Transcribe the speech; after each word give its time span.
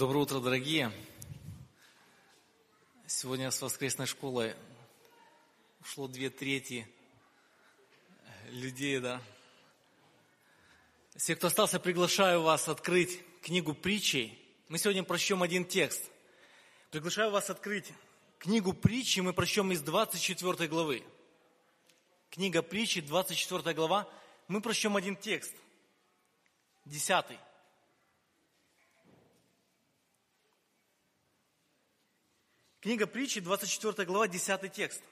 Доброе 0.00 0.20
утро, 0.20 0.40
дорогие. 0.40 0.90
Сегодня 3.06 3.50
с 3.50 3.60
воскресной 3.60 4.06
школы 4.06 4.56
ушло 5.82 6.08
две 6.08 6.30
трети 6.30 6.88
людей, 8.48 8.98
да. 8.98 9.20
Все, 11.16 11.36
кто 11.36 11.48
остался, 11.48 11.78
приглашаю 11.78 12.40
вас 12.40 12.66
открыть 12.66 13.20
книгу 13.42 13.74
притчей. 13.74 14.42
Мы 14.70 14.78
сегодня 14.78 15.04
прочтем 15.04 15.42
один 15.42 15.66
текст. 15.66 16.02
Приглашаю 16.90 17.30
вас 17.30 17.50
открыть 17.50 17.92
книгу 18.38 18.72
притчи, 18.72 19.20
мы 19.20 19.34
прочтем 19.34 19.70
из 19.70 19.82
24 19.82 20.66
главы. 20.66 21.04
Книга 22.30 22.62
притчи, 22.62 23.02
24 23.02 23.74
глава. 23.74 24.08
Мы 24.48 24.62
прочтем 24.62 24.96
один 24.96 25.14
текст, 25.14 25.52
десятый. 26.86 27.36
Книга 32.80 33.06
притчи, 33.06 33.40
24 33.40 34.06
глава, 34.06 34.26
10 34.26 34.72
текст. 34.72 35.02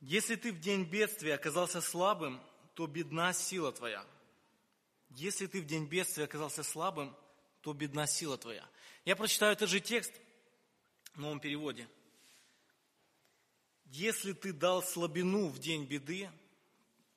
Если 0.00 0.36
ты 0.36 0.52
в 0.52 0.60
день 0.60 0.84
бедствия 0.84 1.34
оказался 1.34 1.80
слабым, 1.80 2.40
то 2.74 2.86
бедна 2.86 3.32
сила 3.32 3.72
твоя. 3.72 4.06
Если 5.10 5.48
ты 5.48 5.60
в 5.60 5.66
день 5.66 5.86
бедствия 5.86 6.24
оказался 6.24 6.62
слабым, 6.62 7.16
то 7.60 7.72
бедна 7.72 8.06
сила 8.06 8.38
твоя. 8.38 8.64
Я 9.04 9.16
прочитаю 9.16 9.52
этот 9.54 9.68
же 9.68 9.80
текст 9.80 10.12
в 11.14 11.20
новом 11.20 11.40
переводе. 11.40 11.88
Если 13.86 14.32
ты 14.32 14.52
дал 14.52 14.80
слабину 14.80 15.48
в 15.48 15.58
день 15.58 15.86
беды, 15.86 16.30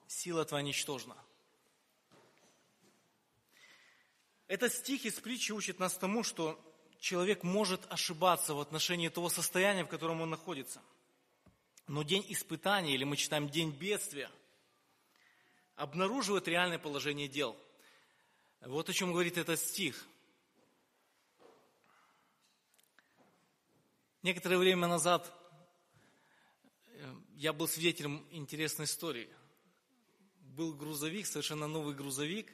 сила 0.08 0.45
твоя 0.45 0.64
ничтожна. 0.64 1.16
Этот 4.48 4.73
стих 4.73 5.05
из 5.05 5.14
притчи 5.20 5.52
учит 5.52 5.78
нас 5.78 5.95
тому, 5.95 6.23
что 6.23 6.59
человек 7.00 7.44
может 7.44 7.82
ошибаться 7.92 8.53
в 8.53 8.59
отношении 8.59 9.09
того 9.09 9.30
состояния, 9.30 9.84
в 9.84 9.90
котором 9.90 10.22
он 10.22 10.30
находится. 10.30 10.81
Но 11.88 12.03
день 12.03 12.26
испытания, 12.30 12.94
или 12.94 13.03
мы 13.03 13.16
читаем 13.16 13.50
день 13.50 13.72
бедствия, 13.72 14.30
обнаруживает 15.75 16.48
реальное 16.48 16.80
положение 16.80 17.28
дел. 17.28 17.56
Вот 18.62 18.90
о 18.90 18.94
чем 18.94 19.12
говорит 19.12 19.38
этот 19.38 19.59
стих. 19.59 20.06
Некоторое 24.23 24.58
время 24.58 24.88
назад 24.88 25.31
э, 26.88 27.16
я 27.36 27.53
был 27.53 27.68
свидетелем 27.68 28.28
интересной 28.31 28.86
истории. 28.86 29.30
Был 30.40 30.73
грузовик, 30.73 31.28
совершенно 31.28 31.68
новый 31.68 31.94
грузовик, 31.94 32.52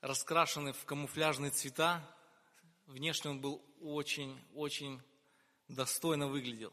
раскрашенный 0.00 0.72
в 0.72 0.84
камуфляжные 0.86 1.50
цвета, 1.50 2.02
Внешне 2.86 3.30
он 3.30 3.40
был 3.40 3.62
очень-очень 3.80 5.00
достойно 5.68 6.28
выглядел. 6.28 6.72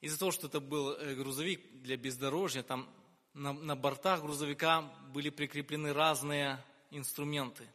Из-за 0.00 0.18
того, 0.18 0.30
что 0.32 0.46
это 0.48 0.60
был 0.60 0.92
э, 0.92 1.14
грузовик 1.14 1.82
для 1.82 1.96
бездорожья, 1.96 2.62
там 2.62 2.88
на, 3.34 3.52
на 3.52 3.76
бортах 3.76 4.22
грузовика 4.22 4.82
были 5.12 5.30
прикреплены 5.30 5.92
разные 5.92 6.62
инструменты. 6.90 7.68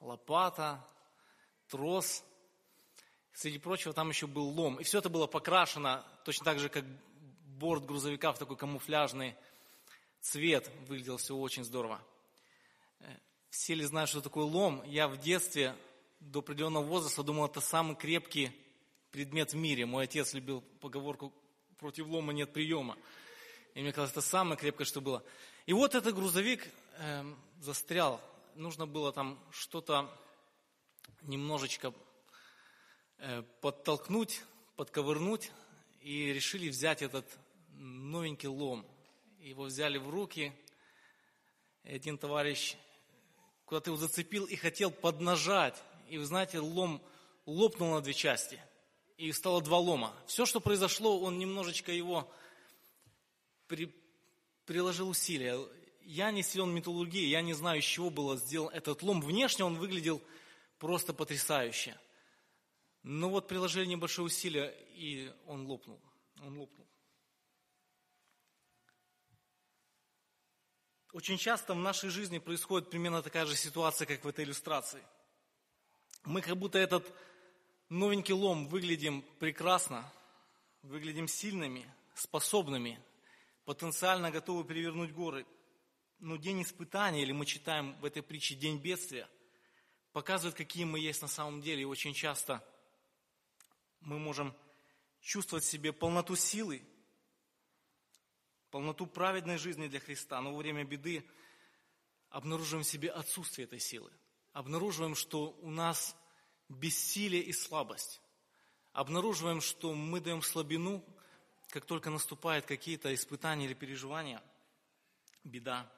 Лопата, 0.00 0.86
трос. 1.68 2.24
Среди 3.34 3.58
прочего, 3.58 3.94
там 3.94 4.08
еще 4.10 4.26
был 4.26 4.48
лом. 4.48 4.78
И 4.80 4.84
все 4.84 4.98
это 4.98 5.08
было 5.08 5.26
покрашено 5.26 6.04
точно 6.24 6.44
так 6.44 6.58
же, 6.58 6.68
как 6.68 6.84
борт 7.58 7.84
грузовика 7.84 8.32
в 8.32 8.38
такой 8.38 8.56
камуфляжный 8.56 9.34
цвет. 10.20 10.70
Выглядело 10.88 11.18
все 11.18 11.34
очень 11.36 11.64
здорово. 11.64 12.00
Э, 13.00 13.16
все 13.50 13.74
ли 13.74 13.84
знают, 13.84 14.08
что 14.10 14.22
такое 14.22 14.44
лом? 14.44 14.82
Я 14.86 15.08
в 15.08 15.18
детстве 15.18 15.74
до 16.30 16.38
определенного 16.38 16.84
возраста 16.84 17.22
думал, 17.22 17.46
это 17.46 17.60
самый 17.60 17.96
крепкий 17.96 18.52
предмет 19.10 19.52
в 19.52 19.56
мире. 19.56 19.86
Мой 19.86 20.04
отец 20.04 20.34
любил 20.34 20.62
поговорку 20.80 21.32
«против 21.78 22.06
лома 22.06 22.32
нет 22.32 22.52
приема». 22.52 22.96
И 23.74 23.80
мне 23.80 23.92
казалось, 23.92 24.12
это 24.12 24.20
самое 24.20 24.56
крепкое, 24.56 24.86
что 24.86 25.00
было. 25.00 25.24
И 25.66 25.72
вот 25.72 25.94
этот 25.94 26.14
грузовик 26.14 26.68
э, 26.98 27.24
застрял. 27.60 28.20
Нужно 28.54 28.86
было 28.86 29.12
там 29.12 29.38
что-то 29.50 30.10
немножечко 31.22 31.94
э, 33.18 33.42
подтолкнуть, 33.60 34.42
подковырнуть. 34.76 35.50
И 36.00 36.32
решили 36.32 36.68
взять 36.68 37.00
этот 37.02 37.26
новенький 37.70 38.48
лом. 38.48 38.86
Его 39.38 39.64
взяли 39.64 39.98
в 39.98 40.10
руки. 40.10 40.52
И 41.84 41.94
один 41.94 42.18
товарищ 42.18 42.76
куда-то 43.64 43.90
его 43.90 43.96
зацепил 43.96 44.44
и 44.44 44.56
хотел 44.56 44.90
поднажать 44.90 45.82
и 46.12 46.18
вы 46.18 46.26
знаете, 46.26 46.58
лом 46.58 47.02
лопнул 47.46 47.92
на 47.92 48.02
две 48.02 48.12
части, 48.12 48.60
и 49.16 49.32
стало 49.32 49.62
два 49.62 49.78
лома. 49.78 50.14
Все, 50.26 50.44
что 50.44 50.60
произошло, 50.60 51.18
он 51.18 51.38
немножечко 51.38 51.90
его 51.90 52.30
при, 53.66 53.90
приложил 54.66 55.08
усилия. 55.08 55.58
Я 56.02 56.30
не 56.30 56.42
силен 56.42 56.68
металлургии, 56.68 57.24
я 57.28 57.40
не 57.40 57.54
знаю, 57.54 57.78
из 57.78 57.84
чего 57.84 58.10
был 58.10 58.36
сделан 58.36 58.68
этот 58.74 59.02
лом. 59.02 59.22
Внешне 59.22 59.64
он 59.64 59.76
выглядел 59.76 60.20
просто 60.78 61.14
потрясающе. 61.14 61.98
Но 63.02 63.30
вот 63.30 63.48
приложили 63.48 63.86
небольшое 63.86 64.26
усилие, 64.26 64.76
и 64.94 65.32
он 65.46 65.66
лопнул. 65.66 65.98
Он 66.42 66.58
лопнул. 66.58 66.86
Очень 71.14 71.38
часто 71.38 71.72
в 71.72 71.78
нашей 71.78 72.10
жизни 72.10 72.38
происходит 72.38 72.90
примерно 72.90 73.22
такая 73.22 73.46
же 73.46 73.56
ситуация, 73.56 74.04
как 74.04 74.22
в 74.22 74.28
этой 74.28 74.44
иллюстрации– 74.44 75.02
мы 76.24 76.40
как 76.40 76.56
будто 76.56 76.78
этот 76.78 77.12
новенький 77.88 78.34
лом 78.34 78.66
выглядим 78.68 79.22
прекрасно, 79.38 80.10
выглядим 80.82 81.26
сильными, 81.28 81.86
способными, 82.14 83.00
потенциально 83.64 84.30
готовы 84.30 84.64
перевернуть 84.64 85.12
горы. 85.12 85.46
Но 86.18 86.36
день 86.36 86.62
испытания, 86.62 87.22
или 87.22 87.32
мы 87.32 87.46
читаем 87.46 87.98
в 88.00 88.04
этой 88.04 88.22
притче 88.22 88.54
день 88.54 88.78
бедствия, 88.78 89.28
показывает, 90.12 90.56
какие 90.56 90.84
мы 90.84 91.00
есть 91.00 91.22
на 91.22 91.28
самом 91.28 91.60
деле. 91.60 91.82
И 91.82 91.86
очень 91.86 92.14
часто 92.14 92.64
мы 94.00 94.18
можем 94.18 94.54
чувствовать 95.20 95.64
в 95.64 95.70
себе 95.70 95.92
полноту 95.92 96.36
силы, 96.36 96.82
полноту 98.70 99.06
праведной 99.06 99.58
жизни 99.58 99.88
для 99.88 99.98
Христа, 99.98 100.40
но 100.40 100.52
во 100.52 100.58
время 100.58 100.84
беды 100.84 101.28
обнаруживаем 102.30 102.84
в 102.84 102.88
себе 102.88 103.10
отсутствие 103.10 103.66
этой 103.66 103.80
силы 103.80 104.12
обнаруживаем, 104.52 105.14
что 105.14 105.56
у 105.62 105.70
нас 105.70 106.16
бессилие 106.68 107.42
и 107.42 107.52
слабость. 107.52 108.20
Обнаруживаем, 108.92 109.60
что 109.60 109.94
мы 109.94 110.20
даем 110.20 110.42
слабину, 110.42 111.04
как 111.68 111.86
только 111.86 112.10
наступают 112.10 112.66
какие-то 112.66 113.14
испытания 113.14 113.64
или 113.64 113.74
переживания, 113.74 114.42
беда. 115.44 115.90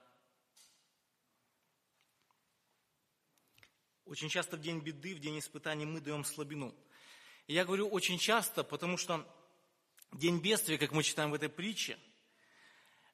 Очень 4.05 4.29
часто 4.29 4.57
в 4.57 4.61
день 4.61 4.81
беды, 4.81 5.15
в 5.15 5.19
день 5.19 5.39
испытаний 5.39 5.87
мы 5.87 6.01
даем 6.01 6.25
слабину. 6.25 6.75
И 7.47 7.55
я 7.55 7.65
говорю 7.65 7.89
очень 7.89 8.19
часто, 8.19 8.63
потому 8.63 8.97
что 8.97 9.27
день 10.13 10.39
бедствия, 10.41 10.79
как 10.79 10.93
мы 10.93 11.03
читаем 11.03 11.31
в 11.31 11.35
этой 11.35 11.49
притче, 11.49 11.99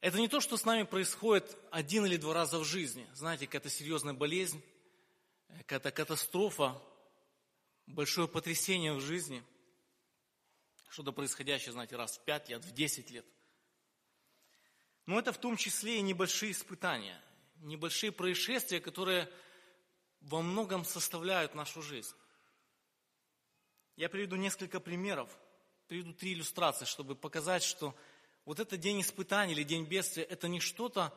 это 0.00 0.18
не 0.18 0.28
то, 0.28 0.40
что 0.40 0.56
с 0.56 0.64
нами 0.64 0.82
происходит 0.82 1.56
один 1.70 2.06
или 2.06 2.16
два 2.16 2.34
раза 2.34 2.58
в 2.58 2.64
жизни. 2.64 3.08
Знаете, 3.14 3.46
какая-то 3.46 3.70
серьезная 3.70 4.14
болезнь, 4.14 4.62
какая-то 5.58 5.90
катастрофа, 5.90 6.80
большое 7.86 8.28
потрясение 8.28 8.92
в 8.92 9.00
жизни, 9.00 9.42
что-то 10.88 11.12
происходящее, 11.12 11.72
знаете, 11.72 11.96
раз 11.96 12.18
в 12.18 12.24
пять 12.24 12.48
лет, 12.48 12.64
в 12.64 12.72
десять 12.72 13.10
лет. 13.10 13.26
Но 15.06 15.18
это 15.18 15.32
в 15.32 15.38
том 15.38 15.56
числе 15.56 15.98
и 15.98 16.02
небольшие 16.02 16.52
испытания, 16.52 17.20
небольшие 17.56 18.12
происшествия, 18.12 18.80
которые 18.80 19.30
во 20.20 20.42
многом 20.42 20.84
составляют 20.84 21.54
нашу 21.54 21.82
жизнь. 21.82 22.14
Я 23.96 24.08
приведу 24.08 24.36
несколько 24.36 24.80
примеров, 24.80 25.30
приведу 25.86 26.12
три 26.12 26.32
иллюстрации, 26.32 26.84
чтобы 26.84 27.14
показать, 27.14 27.62
что 27.62 27.94
вот 28.44 28.60
этот 28.60 28.80
день 28.80 29.00
испытаний 29.03 29.53
или 29.53 29.62
день 29.62 29.84
бедствия, 29.84 30.24
это 30.24 30.48
не 30.48 30.60
что-то 30.60 31.16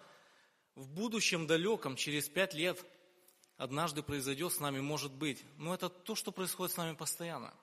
в 0.76 0.88
будущем 0.90 1.48
далеком, 1.48 1.96
через 1.96 2.30
пять 2.30 2.54
лет– 2.54 2.84
однажды 3.58 4.04
произойдет 4.04 4.54
с 4.54 4.60
нами, 4.60 4.80
может 4.80 5.12
быть. 5.12 5.44
Но 5.58 5.74
это 5.74 5.90
то, 5.90 6.16
что 6.16 6.32
происходит 6.32 6.74
с 6.74 6.78
нами 6.78 6.96
постоянно. 6.96 7.54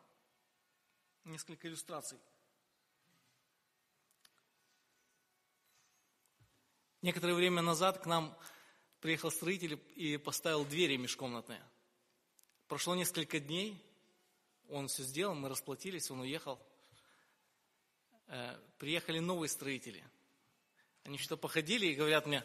Несколько 1.24 1.68
иллюстраций. 1.68 2.18
Некоторое 7.02 7.34
время 7.34 7.62
назад 7.62 7.98
к 7.98 8.06
нам 8.06 8.36
приехал 9.00 9.30
строитель 9.30 9.80
и 9.96 10.18
поставил 10.18 10.64
двери 10.64 10.96
межкомнатные. 10.96 11.62
Прошло 12.68 12.94
несколько 12.94 13.40
дней, 13.40 13.82
он 14.68 14.88
все 14.88 15.02
сделал, 15.02 15.34
мы 15.34 15.48
расплатились, 15.48 16.10
он 16.10 16.20
уехал. 16.20 16.60
Э, 18.26 18.56
приехали 18.78 19.18
новые 19.18 19.48
строители. 19.48 20.04
Они 21.04 21.18
что-то 21.18 21.36
походили 21.38 21.86
и 21.86 21.94
говорят 21.94 22.26
мне, 22.26 22.44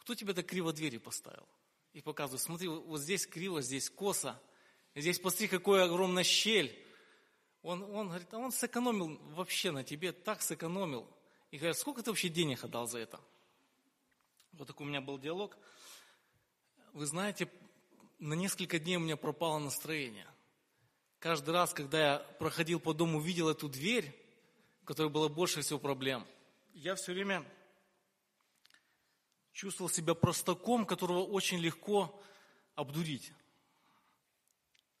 кто 0.00 0.14
тебе 0.14 0.34
так 0.34 0.46
криво 0.46 0.72
двери 0.72 0.98
поставил? 0.98 1.48
И 1.94 2.00
показываю, 2.00 2.40
смотри, 2.40 2.68
вот 2.68 3.00
здесь 3.00 3.26
криво, 3.26 3.62
здесь 3.62 3.88
косо, 3.88 4.38
здесь 4.96 5.18
посмотри, 5.18 5.46
какая 5.48 5.84
огромная 5.84 6.24
щель. 6.24 6.76
Он, 7.62 7.82
он 7.84 8.08
говорит, 8.08 8.34
а 8.34 8.38
он 8.38 8.52
сэкономил 8.52 9.18
вообще 9.30 9.70
на 9.70 9.84
тебе, 9.84 10.12
так 10.12 10.42
сэкономил. 10.42 11.08
И 11.50 11.56
говорят, 11.56 11.78
сколько 11.78 12.02
ты 12.02 12.10
вообще 12.10 12.28
денег 12.28 12.64
отдал 12.64 12.88
за 12.88 12.98
это? 12.98 13.20
Вот 14.52 14.66
такой 14.66 14.86
у 14.86 14.90
меня 14.90 15.00
был 15.00 15.18
диалог. 15.18 15.56
Вы 16.92 17.06
знаете, 17.06 17.48
на 18.18 18.34
несколько 18.34 18.78
дней 18.80 18.96
у 18.96 19.00
меня 19.00 19.16
пропало 19.16 19.58
настроение. 19.58 20.26
Каждый 21.20 21.50
раз, 21.50 21.72
когда 21.72 22.00
я 22.00 22.18
проходил 22.38 22.80
по 22.80 22.92
дому, 22.92 23.20
видел 23.20 23.48
эту 23.48 23.68
дверь, 23.68 24.12
в 24.82 24.84
которой 24.84 25.10
было 25.10 25.28
больше 25.28 25.62
всего 25.62 25.78
проблем, 25.78 26.26
я 26.72 26.96
все 26.96 27.12
время 27.12 27.44
чувствовал 29.54 29.88
себя 29.88 30.14
простаком, 30.14 30.84
которого 30.84 31.24
очень 31.24 31.58
легко 31.58 32.20
обдурить. 32.74 33.32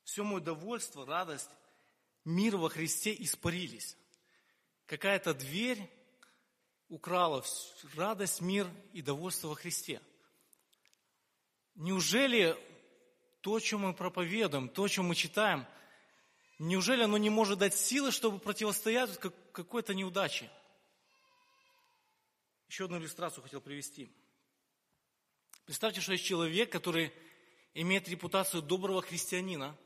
Все 0.04 0.22
мое 0.22 0.40
довольство, 0.40 1.04
радость, 1.04 1.50
мир 2.24 2.56
во 2.56 2.68
Христе 2.68 3.14
испарились. 3.18 3.96
Какая-то 4.86 5.34
дверь 5.34 5.90
украла 6.88 7.44
радость, 7.94 8.40
мир 8.40 8.70
и 8.92 9.02
довольство 9.02 9.48
во 9.48 9.54
Христе. 9.56 10.00
Неужели 11.74 12.56
то, 13.40 13.58
чем 13.58 13.80
мы 13.80 13.92
проповедуем, 13.92 14.68
то, 14.68 14.86
чем 14.86 15.06
мы 15.06 15.16
читаем, 15.16 15.66
неужели 16.60 17.02
оно 17.02 17.18
не 17.18 17.30
может 17.30 17.58
дать 17.58 17.74
силы, 17.74 18.12
чтобы 18.12 18.38
противостоять 18.38 19.18
какой-то 19.52 19.94
неудаче? 19.94 20.48
Еще 22.68 22.84
одну 22.84 22.98
иллюстрацию 22.98 23.42
хотел 23.42 23.60
привести. 23.60 24.12
Представьте, 25.64 26.00
что 26.00 26.12
есть 26.12 26.24
человек, 26.24 26.70
который 26.70 27.12
имеет 27.74 28.08
репутацию 28.08 28.62
доброго 28.62 29.02
христианина. 29.02 29.76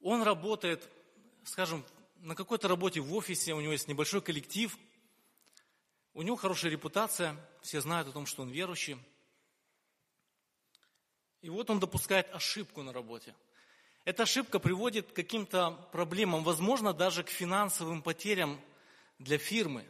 Он 0.00 0.22
работает, 0.22 0.88
скажем, 1.44 1.84
на 2.16 2.34
какой-то 2.34 2.68
работе 2.68 3.00
в 3.00 3.14
офисе, 3.14 3.54
у 3.54 3.60
него 3.60 3.72
есть 3.72 3.88
небольшой 3.88 4.22
коллектив, 4.22 4.76
у 6.14 6.22
него 6.22 6.36
хорошая 6.36 6.72
репутация, 6.72 7.36
все 7.62 7.80
знают 7.80 8.08
о 8.08 8.12
том, 8.12 8.26
что 8.26 8.42
он 8.42 8.50
верующий– 8.50 8.96
и 11.40 11.50
вот 11.50 11.70
он 11.70 11.78
допускает 11.78 12.28
ошибку 12.34 12.82
на 12.82 12.92
работе. 12.92 13.34
Эта 14.04 14.24
ошибка 14.24 14.58
приводит 14.58 15.12
к 15.12 15.14
каким-то 15.14 15.70
проблемам, 15.92 16.42
возможно, 16.42 16.92
даже 16.92 17.22
к 17.22 17.28
финансовым 17.28 18.02
потерям 18.02 18.60
для 19.18 19.38
фирмы. 19.38 19.84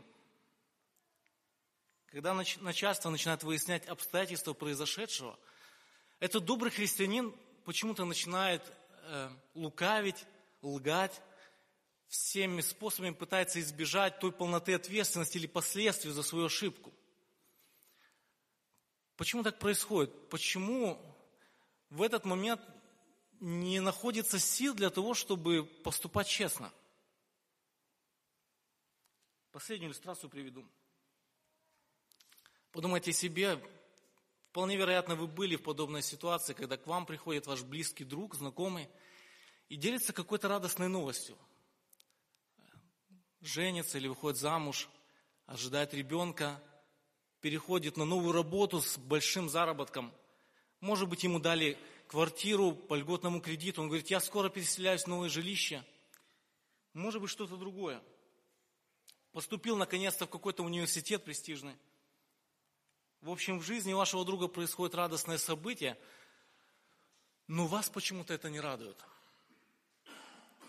Когда 2.10 2.34
начальство 2.34 3.10
начинает 3.10 3.42
выяснять 3.42 3.86
обстоятельства 3.86 4.54
произошедшего, 4.54 5.38
этот 6.20 6.44
добрый 6.44 6.70
христианин 6.70 7.34
почему-то 7.64 8.04
начинает 8.04 8.62
э, 9.02 9.30
лукавить, 9.54 10.24
лгать, 10.62 11.20
всеми 12.08 12.62
способами 12.62 13.12
пытается 13.12 13.60
избежать 13.60 14.18
той 14.18 14.32
полноты 14.32 14.74
ответственности 14.74 15.36
или 15.36 15.46
последствий 15.46 16.10
за 16.10 16.22
свою 16.22 16.46
ошибку. 16.46 16.92
Почему 19.16 19.42
так 19.42 19.58
происходит? 19.58 20.30
Почему 20.30 20.98
в 21.90 22.02
этот 22.02 22.24
момент 22.24 22.62
не 23.40 23.80
находится 23.80 24.38
сил 24.38 24.74
для 24.74 24.90
того, 24.90 25.14
чтобы 25.14 25.64
поступать 25.64 26.26
честно. 26.26 26.72
Последнюю 29.52 29.88
иллюстрацию 29.90 30.30
приведу. 30.30 30.66
Подумайте 32.78 33.12
себе, 33.12 33.60
вполне 34.50 34.76
вероятно, 34.76 35.16
вы 35.16 35.26
были 35.26 35.56
в 35.56 35.64
подобной 35.64 36.00
ситуации, 36.00 36.52
когда 36.52 36.76
к 36.76 36.86
вам 36.86 37.06
приходит 37.06 37.48
ваш 37.48 37.64
близкий 37.64 38.04
друг, 38.04 38.36
знакомый, 38.36 38.88
и 39.68 39.74
делится 39.74 40.12
какой-то 40.12 40.46
радостной 40.46 40.86
новостью. 40.86 41.36
Женится 43.40 43.98
или 43.98 44.06
выходит 44.06 44.38
замуж, 44.38 44.88
ожидает 45.46 45.92
ребенка, 45.92 46.62
переходит 47.40 47.96
на 47.96 48.04
новую 48.04 48.30
работу 48.32 48.80
с 48.80 48.96
большим 48.96 49.48
заработком– 49.48 50.14
может 50.80 51.08
быть, 51.08 51.24
ему 51.24 51.40
дали 51.40 51.76
квартиру 52.06 52.70
по 52.70 52.94
льготному 52.94 53.40
кредиту. 53.40 53.82
Он 53.82 53.88
говорит, 53.88 54.10
я 54.10 54.20
скоро 54.20 54.48
переселяюсь 54.48 55.02
в 55.02 55.08
новое 55.08 55.28
жилище. 55.28 55.84
Может 56.92 57.20
быть, 57.20 57.30
что-то 57.30 57.56
другое. 57.56 58.00
Поступил, 59.32 59.76
наконец-то, 59.76 60.26
в 60.26 60.30
какой-то 60.30 60.62
университет 60.62 61.24
престижный. 61.24 61.74
В 63.20 63.30
общем, 63.30 63.58
в 63.58 63.62
жизни 63.62 63.92
вашего 63.92 64.24
друга 64.24 64.48
происходит 64.48 64.94
радостное 64.94 65.38
событие, 65.38 65.98
но 67.46 67.66
вас 67.66 67.88
почему-то 67.88 68.34
это 68.34 68.50
не 68.50 68.60
радует. 68.60 68.96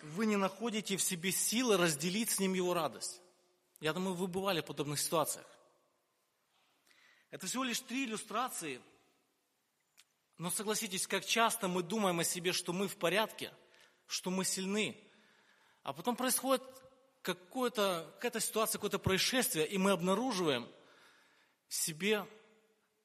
Вы 0.01 0.25
не 0.25 0.36
находите 0.36 0.98
в 0.98 1.01
себе 1.01 1.31
силы 1.31 1.78
разделить 1.78 2.31
с 2.31 2.40
ним 2.40 2.54
его 2.54 2.74
радость. 2.74 3.22
Я 3.80 3.94
думаю, 3.94 4.16
вы 4.16 4.28
бывали 4.28 4.62
в 4.62 4.66
подобных 4.66 5.00
ситуациях. 5.00 5.46
Это 7.31 7.48
всего 7.48 7.63
лишь 7.63 7.80
три 7.80 8.06
иллюстрации– 8.06 8.81
но 10.40 10.50
согласитесь, 10.50 11.06
как 11.06 11.25
часто 11.25 11.68
мы 11.68 11.84
думаем 11.84 12.22
о 12.22 12.24
себе, 12.24 12.54
что 12.54 12.72
мы 12.72 12.88
в 12.88 12.95
порядке, 12.95 13.52
что 14.07 14.31
мы 14.31 14.45
сильны, 14.45 14.98
а 15.84 15.92
потом 15.92 16.16
происходит 16.16 16.63
какая-то 17.22 18.40
ситуация, 18.40 18.80
какое-то 18.80 19.00
происшествие, 19.00 19.68
и 19.68 19.78
мы 19.78 19.92
обнаруживаем 19.92 20.66
в 21.68 21.74
себе 21.74 22.25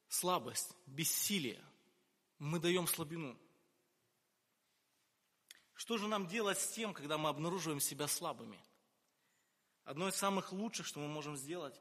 слабость, 0.07 0.75
бессилие. 0.85 1.63
Мы 2.39 2.59
даем 2.59 2.87
слабину. 2.87 3.37
Что 5.73 5.97
же 5.97 6.07
нам 6.07 6.27
делать 6.27 6.59
с 6.59 6.67
тем, 6.71 6.93
когда 6.93 7.17
мы 7.17 7.29
обнаруживаем 7.29 7.79
себя 7.79 8.07
слабыми? 8.07 8.59
Одно 9.83 10.07
из 10.07 10.15
самых 10.15 10.51
лучших, 10.51 10.85
что 10.85 10.99
мы 10.99 11.07
можем 11.07 11.37
сделать, 11.37 11.79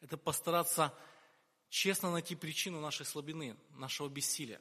это 0.00 0.16
постараться 0.16 0.96
честно 1.68 2.10
найти 2.10 2.34
причину 2.34 2.80
нашей 2.80 3.04
слабины, 3.04 3.56
нашего 3.70 4.08
бессилия. 4.08 4.60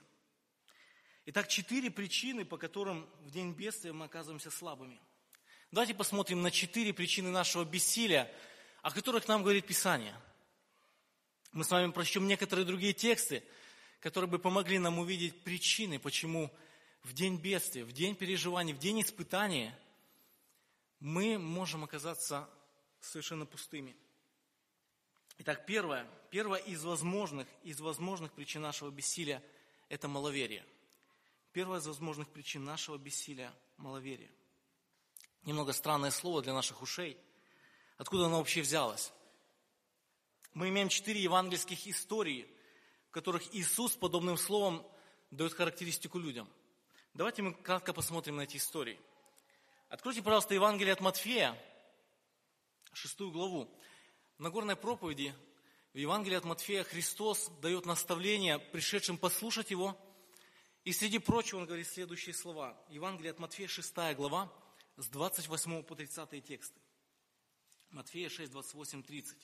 Итак, 1.26 1.48
четыре 1.48 1.92
причины, 1.92 2.44
по 2.44 2.58
которым 2.58 3.10
в 3.22 3.32
день 3.32 3.54
бедствия 3.54 3.94
мы 3.94 4.06
оказываемся 4.06 4.52
слабыми. 4.52 5.00
Давайте 5.72 5.94
посмотрим 5.94 6.42
на 6.42 6.50
четыре 6.50 6.94
причины 6.94 7.30
нашего 7.30 7.64
бессилия, 7.64 8.34
о 8.82 8.92
которых 8.92 9.28
нам 9.28 9.44
говорит 9.44 9.68
Писание. 9.68 10.20
Мы 11.52 11.64
с 11.64 11.72
вами 11.72 11.92
прочтем 11.92 12.28
некоторые 12.28 12.66
другие 12.66 12.94
тексты, 12.94 13.44
которые 14.00 14.30
бы 14.30 14.40
помогли 14.40 14.80
нам 14.80 15.00
увидеть 15.00 15.44
причины, 15.44 16.00
почему 16.00 16.52
в 17.04 17.14
день 17.14 17.38
бедствия, 17.38 17.84
в 17.84 17.92
день 17.92 18.16
переживаний, 18.16 18.74
в 18.74 18.80
день 18.80 19.02
испытания 19.02 19.78
мы 21.00 21.38
можем 21.38 21.84
оказаться 21.84 22.50
совершенно 23.00 23.46
пустыми– 23.46 23.96
Итак, 25.42 25.66
первое, 25.66 26.06
первое 26.32 26.60
из 26.60 26.84
возможных, 26.84 27.48
из 27.64 27.80
возможных 27.80 28.34
причин 28.34 28.62
нашего 28.62 28.92
бессилия– 28.92 29.42
это 29.90 30.10
маловерие. 30.10 30.66
Первая 31.54 31.80
из 31.80 31.88
возможных 31.88 32.28
причин 32.28 32.66
нашего 32.66 32.98
бессилия– 32.98 33.54
маловерие. 33.78 34.30
Немного 35.44 35.72
странное 35.72 36.12
слово 36.12 36.42
для 36.42 36.54
наших 36.54 36.82
ушей. 36.82 37.18
Откуда 37.98 38.26
оно 38.26 38.40
вообще 38.40 38.62
взялось? 38.62 39.14
Мы 40.54 40.70
имеем 40.70 40.90
четыре 40.90 41.22
евангельских 41.22 41.88
истории, 41.88 42.48
в 43.10 43.12
которых 43.12 43.54
Иисус 43.54 43.96
подобным 43.96 44.38
словом 44.38 44.86
дает 45.32 45.54
характеристику 45.54 46.18
людям. 46.18 46.50
Давайте 47.14 47.44
мы 47.44 47.54
кратко 47.54 47.94
посмотрим 47.94 48.38
на 48.38 48.42
эти 48.42 48.58
истории. 48.58 49.00
Откройте, 49.90 50.24
пожалуйста, 50.24 50.54
Евангелие 50.54 50.94
от 50.94 51.02
Матфея, 51.02 51.58
шестую 52.94 53.32
главу. 53.32 53.70
В 54.38 54.42
Нагорной 54.42 54.76
проповеди 54.76 55.34
в 55.94 55.98
Евангелии 55.98 56.38
от 56.38 56.46
Матфея 56.46 56.84
Христос 56.84 57.52
дает 57.62 57.86
наставление 57.86 58.60
пришедшим 58.60 59.18
послушать 59.18 59.72
Его. 59.72 59.98
И 60.84 60.94
среди 60.94 61.20
прочего 61.20 61.60
Он 61.60 61.66
говорит 61.66 61.88
следующие 61.88 62.34
слова. 62.34 62.76
Евангелие 62.90 63.32
от 63.32 63.40
Матфея 63.40 63.68
6 63.68 63.94
глава 64.16 64.52
с 64.98 65.08
28 65.10 65.84
по 65.84 65.96
30 65.96 66.44
тексты. 66.44 66.80
Матфея 67.92 68.30
6, 68.30 68.52
28, 68.52 69.04
30. 69.04 69.38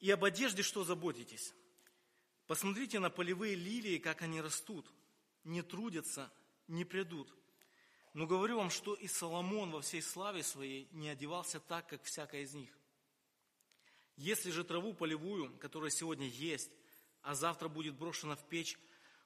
«И 0.00 0.10
об 0.10 0.24
одежде 0.24 0.62
что 0.62 0.84
заботитесь? 0.84 1.54
Посмотрите 2.46 2.98
на 2.98 3.10
полевые 3.10 3.54
лилии, 3.54 3.98
как 3.98 4.22
они 4.22 4.40
растут, 4.40 4.90
не 5.44 5.62
трудятся, 5.62 6.32
не 6.66 6.84
придут. 6.84 7.32
Но 8.12 8.26
говорю 8.26 8.56
вам, 8.56 8.70
что 8.70 8.94
и 8.94 9.06
Соломон 9.06 9.70
во 9.70 9.82
всей 9.82 10.02
славе 10.02 10.42
своей 10.42 10.88
не 10.90 11.08
одевался 11.08 11.60
так, 11.60 11.88
как 11.88 12.02
всякая 12.02 12.42
из 12.42 12.54
них. 12.54 12.76
Если 14.16 14.50
же 14.50 14.64
траву 14.64 14.94
полевую, 14.94 15.56
которая 15.58 15.90
сегодня 15.90 16.26
есть, 16.26 16.70
а 17.22 17.34
завтра 17.34 17.68
будет 17.68 17.94
брошена 17.94 18.34
в 18.36 18.44
печь, 18.48 18.78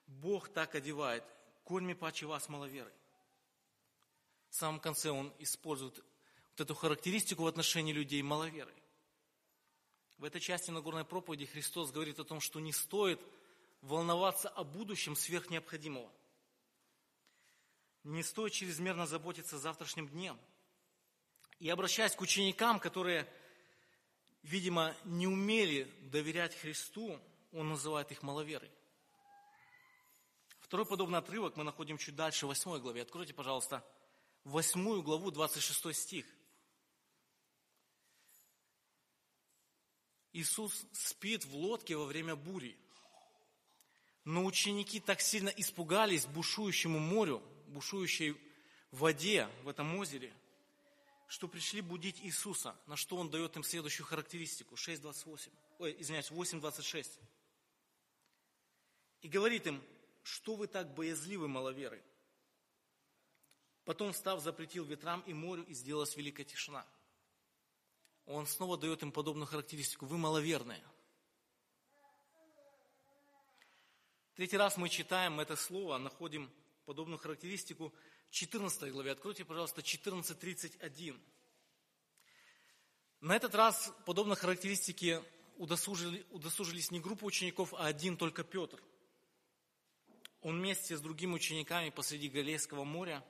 Бог 0.05 0.49
так 0.49 0.75
одевает, 0.75 1.23
кольми 1.63 1.93
паче 1.93 2.27
вас 2.27 2.47
маловерой. 2.47 2.93
В 4.49 4.55
самом 4.55 4.79
конце 4.79 5.09
он 5.09 5.33
использует 5.39 5.97
вот 6.51 6.61
эту 6.61 6.75
характеристику 6.75 7.43
в 7.43 7.47
отношении 7.47 7.91
людей 7.91 8.21
маловерой. 8.21 8.84
В 10.17 10.23
этой 10.23 10.39
части 10.39 10.71
Нагорной 10.71 11.03
проповеди 11.03 11.45
Христос 11.45 11.91
говорит 11.91 12.19
о 12.19 12.23
том, 12.23 12.39
что 12.39 12.59
не 12.59 12.71
стоит 12.71 13.19
волноваться 13.81 14.49
о 14.49 14.63
будущем 14.63 15.15
сверх 15.15 15.49
необходимого. 15.49 16.11
Не 18.03 18.23
стоит 18.23 18.53
чрезмерно 18.53 19.07
заботиться 19.07 19.57
завтрашним 19.57 20.07
днем. 20.07 20.39
И 21.59 21.69
обращаясь 21.69 22.15
к 22.15 22.21
ученикам, 22.21 22.79
которые, 22.79 23.27
видимо, 24.43 24.95
не 25.03 25.27
умели 25.27 25.91
доверять 26.11 26.55
Христу, 26.55 27.19
он 27.51 27.69
называет 27.69 28.11
их 28.11 28.23
маловерой. 28.23 28.71
Второй 30.59 30.85
подобный 30.85 31.19
отрывок 31.19 31.57
мы 31.57 31.63
находим 31.63 31.97
чуть 31.97 32.15
дальше, 32.15 32.45
в 32.45 32.49
8 32.49 32.79
главе. 32.79 33.01
Откройте, 33.01 33.33
пожалуйста, 33.33 33.85
8 34.45 35.01
главу, 35.01 35.31
26 35.31 35.93
стих. 35.93 36.25
Иисус 40.35 40.85
спит 40.91 41.45
в 41.45 41.55
лодке 41.55 41.95
во 41.95 42.03
время 42.03 42.35
бури. 42.35 42.77
Но 44.25 44.43
ученики 44.43 44.99
так 44.99 45.21
сильно 45.21 45.47
испугались 45.47 46.25
бушующему 46.25 46.99
морю, 46.99 47.41
бушующей 47.67 48.35
воде 48.91 49.47
в 49.63 49.69
этом 49.69 49.95
озере, 49.97 50.33
что 51.29 51.47
пришли 51.47 51.79
будить 51.79 52.19
Иисуса, 52.19 52.75
на 52.85 52.97
что 52.97 53.15
Он 53.15 53.29
дает 53.29 53.55
им 53.55 53.63
следующую 53.63 54.05
характеристику, 54.07 54.75
6.28, 54.75 55.53
ой, 55.79 55.95
извиняюсь, 55.99 56.29
8.26. 56.29 57.17
И 59.21 59.29
говорит 59.29 59.67
им, 59.67 59.81
что 60.23 60.55
вы 60.55 60.67
так 60.67 60.93
боязливы, 60.93 61.47
маловеры? 61.47 62.03
Потом, 63.85 64.11
встав, 64.11 64.41
запретил 64.41 64.83
ветрам 64.83 65.21
и 65.21 65.33
морю, 65.33 65.63
и 65.63 65.73
сделалась 65.73 66.17
великая 66.17 66.43
тишина. 66.43 66.85
Он 68.25 68.47
снова 68.47 68.77
дает 68.77 69.03
им 69.03 69.11
подобную 69.11 69.47
характеристику. 69.47 70.05
Вы 70.05 70.17
маловерные. 70.17 70.83
Третий 74.35 74.57
раз 74.57 74.77
мы 74.77 74.89
читаем 74.89 75.39
это 75.39 75.55
слово, 75.55 75.97
находим 75.97 76.51
подобную 76.85 77.17
характеристику 77.17 77.93
в 78.27 78.31
14 78.31 78.91
главе. 78.91 79.11
Откройте, 79.11 79.45
пожалуйста, 79.45 79.81
14.31. 79.81 81.19
На 83.21 83.35
этот 83.35 83.55
раз 83.55 83.93
подобной 84.05 84.35
характеристики 84.35 85.21
удосужили, 85.57 86.25
удосужились 86.31 86.91
не 86.91 86.99
группа 86.99 87.23
учеников, 87.23 87.73
а 87.73 87.85
один 87.85 88.17
только 88.17 88.43
Петр– 88.43 88.81
он 90.45 90.59
вместе 90.59 90.95
с 90.95 91.01
другими 91.01 91.33
учениками 91.33 91.89
посреди 91.89 92.29
Галилейского 92.29 92.83
моря 92.83 93.25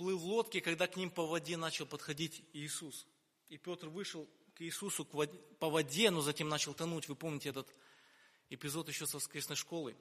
плыл 0.00 0.18
в 0.18 0.24
лодке, 0.24 0.62
когда 0.62 0.86
к 0.86 0.96
ним 0.96 1.10
по 1.10 1.26
воде 1.26 1.58
начал 1.58 1.84
подходить 1.84 2.42
Иисус. 2.54 3.06
И 3.50 3.58
Петр 3.58 3.88
вышел 3.88 4.26
к 4.54 4.62
Иисусу 4.62 5.04
по 5.04 5.68
воде, 5.68 6.10
но 6.10 6.22
затем 6.22 6.48
начал 6.48 6.72
тонуть. 6.72 7.06
Вы 7.06 7.16
помните 7.16 7.50
этот 7.50 7.68
эпизод 8.48 8.88
еще 8.88 9.06
со 9.06 9.18
воскресной 9.18 9.56
школы. 9.56 9.94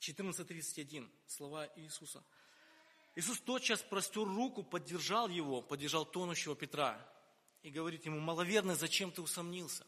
14.31. 0.00 1.06
Слова 1.26 1.68
Иисуса. 1.76 2.24
Иисус 3.14 3.40
тотчас 3.40 3.82
простер 3.82 4.24
руку, 4.24 4.62
поддержал 4.62 5.28
его, 5.28 5.60
поддержал 5.60 6.06
тонущего 6.06 6.56
Петра 6.56 6.98
и 7.60 7.68
говорит 7.68 8.06
ему, 8.06 8.20
маловерный, 8.20 8.74
зачем 8.74 9.12
ты 9.12 9.20
усомнился? 9.20 9.86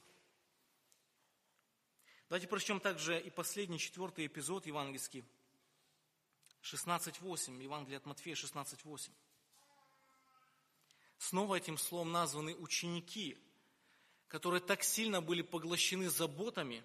Давайте 2.29 2.49
прочтем 2.49 2.81
также 2.81 3.19
и 3.19 3.31
последний, 3.31 3.79
четвертый 3.79 4.27
эпизод 4.27 4.67
евангельский, 4.67 5.25
16.8, 6.65 7.63
Евангелие 7.63 7.99
от 7.99 8.07
Матфея 8.07 8.35
16.8. 8.35 9.11
Снова 11.19 11.55
этим 11.55 11.79
словом 11.79 12.11
названы 12.11 12.57
ученики, 12.57 13.39
которые 14.27 14.61
так 14.61 14.83
сильно 14.83 15.23
были 15.23 15.43
поглощены 15.43 16.11
заботами, 16.11 16.83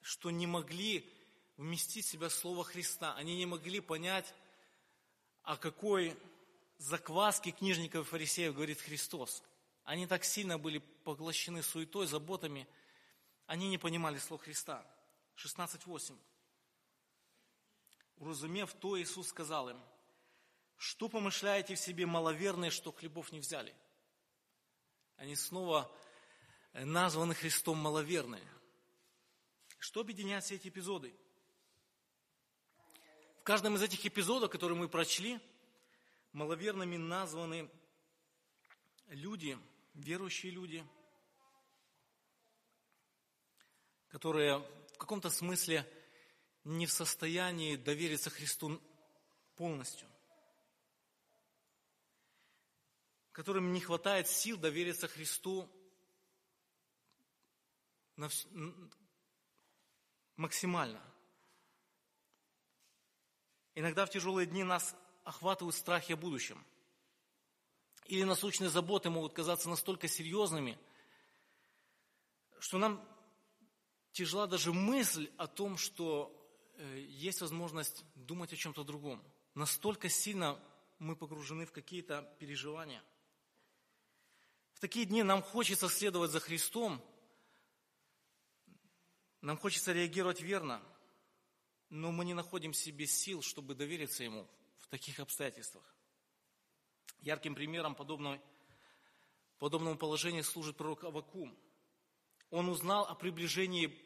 что 0.00 0.30
не 0.30 0.46
могли 0.46 1.06
вместить 1.58 2.06
в 2.06 2.08
себя 2.08 2.30
Слово 2.30 2.64
Христа. 2.64 3.14
Они 3.16 3.36
не 3.36 3.44
могли 3.46 3.80
понять, 3.80 4.32
о 5.42 5.58
какой 5.58 6.16
закваске 6.78 7.50
книжников 7.50 8.06
и 8.06 8.10
фарисеев 8.10 8.54
говорит 8.54 8.80
Христос. 8.80 9.42
Они 9.84 10.06
так 10.06 10.24
сильно 10.24 10.58
были 10.58 10.78
поглощены 11.04 11.62
суетой, 11.62 12.06
заботами– 12.06 12.66
они 13.46 13.68
не 13.68 13.78
понимали 13.78 14.18
слов 14.18 14.42
Христа. 14.42 14.84
16.8. 15.36 16.16
Уразумев 18.16 18.72
то, 18.74 19.00
Иисус 19.00 19.28
сказал 19.28 19.70
им, 19.70 19.80
что 20.76 21.08
помышляете 21.08 21.74
в 21.74 21.78
себе 21.78 22.06
маловерные, 22.06 22.70
что 22.70 22.92
хлебов 22.92 23.32
не 23.32 23.40
взяли? 23.40 23.74
Они 25.16 25.36
снова 25.36 25.90
названы 26.72 27.34
Христом 27.34 27.78
маловерные. 27.78 28.46
Что 29.78 30.00
объединяет 30.00 30.44
все 30.44 30.56
эти 30.56 30.68
эпизоды? 30.68 31.14
В 33.40 33.42
каждом 33.42 33.76
из 33.76 33.82
этих 33.82 34.04
эпизодов, 34.06 34.50
которые 34.50 34.78
мы 34.78 34.88
прочли, 34.88 35.38
маловерными 36.32 36.96
названы 36.96 37.70
люди, 39.08 39.58
верующие 39.94 40.52
люди– 40.52 40.84
которые 44.14 44.58
в 44.94 44.98
каком-то 44.98 45.28
смысле 45.28 45.84
не 46.64 46.86
в 46.86 46.92
состоянии 46.92 47.76
довериться 47.76 48.30
Христу 48.30 48.80
полностью, 49.56 50.08
которым 53.32 53.72
не 53.72 53.80
хватает 53.80 54.28
сил 54.28 54.56
довериться 54.56 55.08
Христу 55.08 55.68
на 58.16 58.28
вс... 58.28 58.46
максимально. 60.36 61.02
Иногда 63.74 64.06
в 64.06 64.10
тяжелые 64.10 64.46
дни 64.46 64.62
нас 64.62 64.96
охватывают 65.24 65.74
страхи 65.74 66.12
о 66.12 66.16
будущем. 66.16 66.64
Или 68.06 68.22
насущные 68.22 68.70
заботы 68.70 69.10
могут 69.10 69.32
казаться 69.32 69.68
настолько 69.68 70.08
серьезными, 70.08 70.78
что 72.60 72.78
нам 72.78 73.06
тяжела 74.12 74.46
даже 74.46 74.72
мысль 74.72 75.30
о 75.38 75.46
том, 75.46 75.76
что 75.76 76.43
есть 76.96 77.40
возможность 77.40 78.04
думать 78.14 78.52
о 78.52 78.56
чем-то 78.56 78.84
другом. 78.84 79.22
Настолько 79.54 80.08
сильно 80.08 80.60
мы 80.98 81.16
погружены 81.16 81.66
в 81.66 81.72
какие-то 81.72 82.22
переживания. 82.38 83.02
В 84.72 84.80
такие 84.80 85.06
дни 85.06 85.22
нам 85.22 85.42
хочется 85.42 85.88
следовать 85.88 86.30
за 86.30 86.40
Христом, 86.40 87.00
нам 89.40 89.56
хочется 89.56 89.92
реагировать 89.92 90.40
верно, 90.40 90.82
но 91.90 92.10
мы 92.10 92.24
не 92.24 92.34
находим 92.34 92.72
себе 92.72 93.06
сил, 93.06 93.42
чтобы 93.42 93.74
довериться 93.74 94.24
Ему 94.24 94.48
в 94.80 94.88
таких 94.88 95.20
обстоятельствах. 95.20 95.84
Ярким 97.20 97.54
примером 97.54 97.94
подобного, 97.94 98.42
подобному 99.58 99.96
положению 99.96 100.44
служит 100.44 100.76
пророк 100.76 101.04
Авакум. 101.04 101.56
Он 102.50 102.68
узнал 102.68 103.04
о 103.04 103.14
приближении 103.14 103.96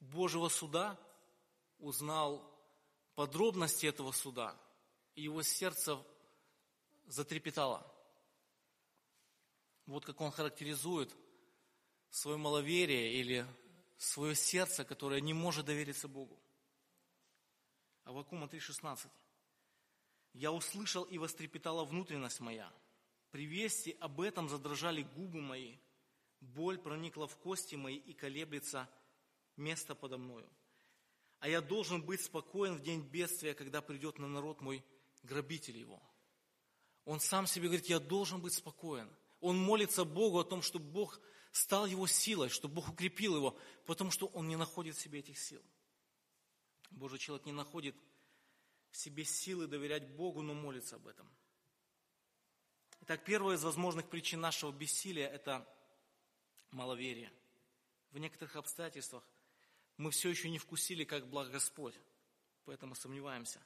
Божьего 0.00 0.48
суда, 0.48 0.98
узнал 1.78 2.44
подробности 3.14 3.86
этого 3.86 4.12
суда, 4.12 4.56
и 5.14 5.22
его 5.22 5.42
сердце 5.42 5.98
затрепетало. 7.06 7.86
Вот 9.86 10.04
как 10.04 10.20
он 10.20 10.30
характеризует 10.30 11.14
свое 12.10 12.36
маловерие 12.36 13.14
или 13.14 13.46
свое 13.96 14.34
сердце, 14.34 14.84
которое 14.84 15.20
не 15.20 15.34
может 15.34 15.66
довериться 15.66 16.08
Богу. 16.08 16.38
Авакума 18.04 18.46
3,16. 18.46 19.08
«Я 20.34 20.52
услышал 20.52 21.04
и 21.04 21.18
вострепетала 21.18 21.84
внутренность 21.84 22.40
моя. 22.40 22.72
При 23.30 23.44
вести 23.44 23.96
об 24.00 24.20
этом 24.20 24.48
задрожали 24.48 25.02
губы 25.02 25.40
мои. 25.40 25.76
Боль 26.40 26.78
проникла 26.78 27.26
в 27.26 27.36
кости 27.36 27.74
мои 27.74 27.96
и 27.96 28.14
колеблется 28.14 28.88
место 29.56 29.94
подо 29.94 30.16
мною. 30.18 30.48
А 31.40 31.48
я 31.48 31.60
должен 31.60 32.02
быть 32.02 32.20
спокоен 32.20 32.76
в 32.76 32.82
день 32.82 33.00
бедствия, 33.00 33.54
когда 33.54 33.80
придет 33.80 34.18
на 34.18 34.26
народ 34.26 34.60
мой 34.60 34.84
грабитель 35.22 35.76
его. 35.76 36.02
Он 37.04 37.20
сам 37.20 37.46
себе 37.46 37.68
говорит, 37.68 37.86
я 37.86 38.00
должен 38.00 38.40
быть 38.40 38.54
спокоен. 38.54 39.08
Он 39.40 39.56
молится 39.56 40.04
Богу 40.04 40.40
о 40.40 40.44
том, 40.44 40.62
чтобы 40.62 40.86
Бог 40.86 41.20
стал 41.52 41.86
его 41.86 42.06
силой, 42.06 42.48
чтобы 42.48 42.74
Бог 42.74 42.88
укрепил 42.88 43.36
его, 43.36 43.56
потому 43.86 44.10
что 44.10 44.26
он 44.28 44.48
не 44.48 44.56
находит 44.56 44.96
в 44.96 45.00
себе 45.00 45.20
этих 45.20 45.38
сил. 45.38 45.62
Божий 46.90 47.18
человек 47.18 47.46
не 47.46 47.52
находит 47.52 47.94
в 48.90 48.96
себе 48.96 49.24
силы 49.24 49.66
доверять 49.66 50.08
Богу, 50.16 50.42
но 50.42 50.54
молится 50.54 50.96
об 50.96 51.06
этом. 51.06 51.28
Итак, 53.02 53.24
первая 53.24 53.56
из 53.56 53.62
возможных 53.62 54.08
причин 54.08 54.40
нашего 54.40 54.72
бессилия– 54.72 55.28
это 55.30 55.66
маловерие. 56.72 57.32
В 58.10 58.18
некоторых 58.18 58.56
обстоятельствах 58.56 59.22
мы 59.98 60.10
все 60.10 60.30
еще 60.30 60.48
не 60.48 60.58
вкусили, 60.58 61.04
как 61.04 61.28
благ 61.28 61.50
Господь, 61.50 61.94
поэтому 62.64 62.94
сомневаемся. 62.94 63.60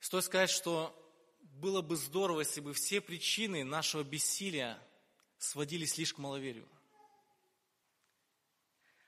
Стоит 0.00 0.24
сказать, 0.24 0.50
что 0.50 0.94
было 1.40 1.82
бы 1.82 1.96
здорово, 1.96 2.40
если 2.40 2.60
бы 2.60 2.72
все 2.72 3.00
причины 3.00 3.64
нашего 3.64 4.02
бессилия 4.02 4.78
сводились 5.38 5.98
лишь 5.98 6.14
к 6.14 6.18
маловерию. 6.18 6.68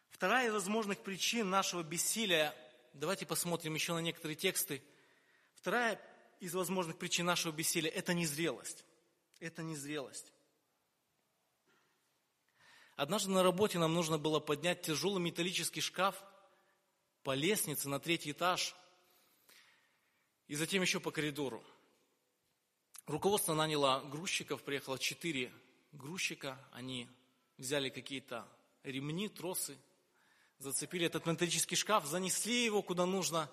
Вторая 0.08 0.48
из 0.48 0.52
возможных 0.52 0.98
причин 0.98 1.48
нашего 1.48 1.82
бессилия, 1.82 2.54
давайте 2.92 3.26
посмотрим 3.26 3.74
еще 3.74 3.92
на 3.94 4.00
некоторые 4.00 4.36
тексты. 4.36 4.82
Вторая 5.54 6.00
из 6.40 6.54
возможных 6.54 6.98
причин 6.98 7.26
нашего 7.26 7.52
бессилия– 7.52 7.90
это 7.94 8.14
незрелость. 8.14 8.84
Это 9.38 9.62
незрелость. 9.62 10.32
Однажды 12.96 13.30
на 13.30 13.42
работе 13.42 13.78
нам 13.78 13.92
нужно 13.92 14.16
было 14.16 14.40
поднять 14.40 14.80
тяжелый 14.80 15.20
металлический 15.20 15.82
шкаф 15.82 16.24
по 17.22 17.34
лестнице 17.34 17.90
на 17.90 18.00
третий 18.00 18.30
этаж 18.30 18.74
и 20.48 20.54
затем 20.54 20.80
еще 20.80 20.98
по 20.98 21.10
коридору. 21.10 21.62
Руководство 23.06 23.52
наняло 23.52 24.00
грузчиков, 24.10 24.62
приехало 24.62 24.98
четыре 24.98 25.52
грузчика, 25.92 26.58
они 26.72 27.06
взяли 27.58 27.90
какие-то 27.90 28.48
ремни, 28.82 29.28
тросы, 29.28 29.76
зацепили 30.58 31.06
этот 31.06 31.26
металлический 31.26 31.76
шкаф, 31.76 32.06
занесли 32.06 32.64
его 32.64 32.80
куда 32.82 33.04
нужно, 33.04 33.50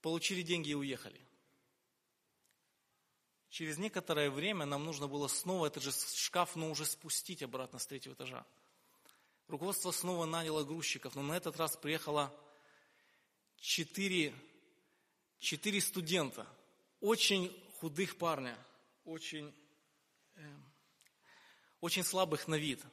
получили 0.00 0.42
деньги 0.42 0.70
и 0.70 0.74
уехали. 0.74 1.20
Через 3.50 3.78
некоторое 3.78 4.30
время 4.30 4.66
нам 4.66 4.84
нужно 4.84 5.08
было 5.08 5.26
снова 5.26 5.66
этот 5.66 5.82
же 5.82 5.90
шкаф, 5.92 6.54
но 6.54 6.70
уже 6.70 6.84
спустить 6.84 7.42
обратно 7.42 7.78
с 7.78 7.86
третьего 7.86 8.12
этажа. 8.12 8.44
Руководство 9.46 9.90
снова 9.90 10.26
наняло 10.26 10.64
грузчиков, 10.64 11.14
но 11.14 11.22
на 11.22 11.36
этот 11.36 11.56
раз 11.56 11.76
приехало 11.76 12.34
четыре, 13.56 14.34
четыре 15.38 15.80
студента, 15.80 16.46
очень 17.00 17.50
худых 17.78 18.18
парня, 18.18 18.58
очень, 19.06 19.54
э, 20.34 20.56
очень 21.80 22.04
слабых 22.04 22.46
на 22.48 22.56
вид. 22.56 22.84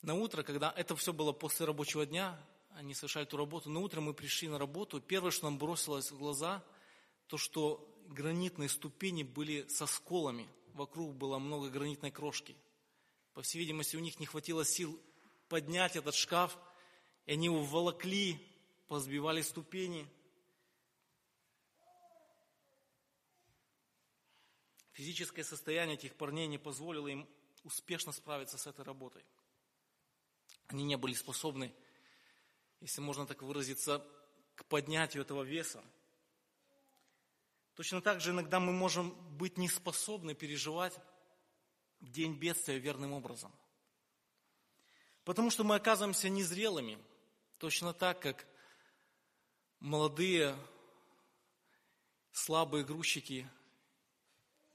На 0.00 0.14
утро, 0.14 0.42
когда 0.42 0.72
это 0.76 0.96
все 0.96 1.12
было 1.12 1.30
после 1.30 1.66
рабочего 1.66 2.04
дня, 2.04 2.36
они 2.70 2.92
совершали 2.92 3.24
эту 3.24 3.36
работу, 3.36 3.70
на 3.70 3.78
утро 3.78 4.00
мы 4.00 4.14
пришли 4.14 4.48
на 4.48 4.58
работу, 4.58 5.00
первое, 5.00 5.30
что 5.30 5.44
нам 5.44 5.58
бросилось 5.58 6.10
в 6.10 6.18
глаза, 6.18 6.64
то, 7.28 7.36
что 7.38 7.88
гранитные 8.08 8.68
ступени 8.68 9.22
были 9.22 9.66
со 9.68 9.86
сколами. 9.86 10.48
Вокруг 10.74 11.14
было 11.14 11.38
много 11.38 11.70
гранитной 11.70 12.10
крошки. 12.10 12.56
По 13.34 13.42
всей 13.42 13.58
видимости, 13.58 13.96
у 13.96 14.00
них 14.00 14.20
не 14.20 14.26
хватило 14.26 14.64
сил 14.64 15.00
поднять 15.48 15.96
этот 15.96 16.14
шкаф, 16.14 16.56
и 17.26 17.32
они 17.32 17.46
его 17.46 17.62
волокли, 17.62 18.38
позбивали 18.88 19.42
ступени. 19.42 20.08
Физическое 24.92 25.44
состояние 25.44 25.96
этих 25.96 26.14
парней 26.14 26.46
не 26.46 26.58
позволило 26.58 27.08
им 27.08 27.28
успешно 27.64 28.12
справиться 28.12 28.58
с 28.58 28.66
этой 28.66 28.84
работой. 28.84 29.24
Они 30.68 30.84
не 30.84 30.96
были 30.96 31.14
способны, 31.14 31.72
если 32.80 33.00
можно 33.00 33.26
так 33.26 33.42
выразиться, 33.42 34.06
к 34.54 34.64
поднятию 34.66 35.22
этого 35.22 35.42
веса. 35.42 35.82
Точно 37.74 38.02
так 38.02 38.20
же 38.20 38.30
иногда 38.30 38.60
мы 38.60 38.72
можем 38.72 39.10
быть 39.36 39.56
не 39.56 39.68
способны 39.68 40.34
переживать 40.34 40.98
день 42.00 42.34
бедствия 42.34 42.78
верным 42.78 43.12
образом. 43.12 43.52
Потому 45.24 45.50
что 45.50 45.64
мы 45.64 45.76
оказываемся 45.76 46.28
незрелыми, 46.28 46.98
точно 47.58 47.94
так, 47.94 48.20
как 48.20 48.46
молодые, 49.78 50.56
слабые 52.32 52.84
грузчики 52.84 53.48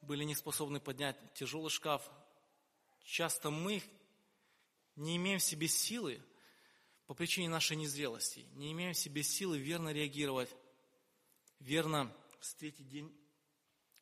были 0.01 0.24
не 0.24 0.36
способны 0.36 0.80
поднять 0.80 1.18
тяжелый 1.34 1.70
шкаф. 1.70 2.10
Часто 3.04 3.51
мы 3.51 3.84
не 4.96 5.18
имеем 5.18 5.39
в 5.39 5.44
себе 5.44 5.68
силы 5.68 6.22
по 7.06 7.13
причине 7.13 7.50
нашей 7.50 7.77
незрелости, 7.77 8.46
не 8.54 8.72
имеем 8.72 8.94
в 8.94 8.98
себе 8.98 9.22
силы 9.22 9.58
верно 9.60 9.94
реагировать, 9.94 10.54
верно 11.60 12.12
встретить 12.39 12.88
день 12.88 13.13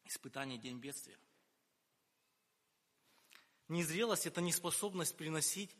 испытания, 0.05 0.57
день 0.57 0.79
бедствия. 0.79 1.17
Незрелость– 3.67 4.25
это 4.27 4.41
неспособность 4.41 5.17
приносить 5.17 5.75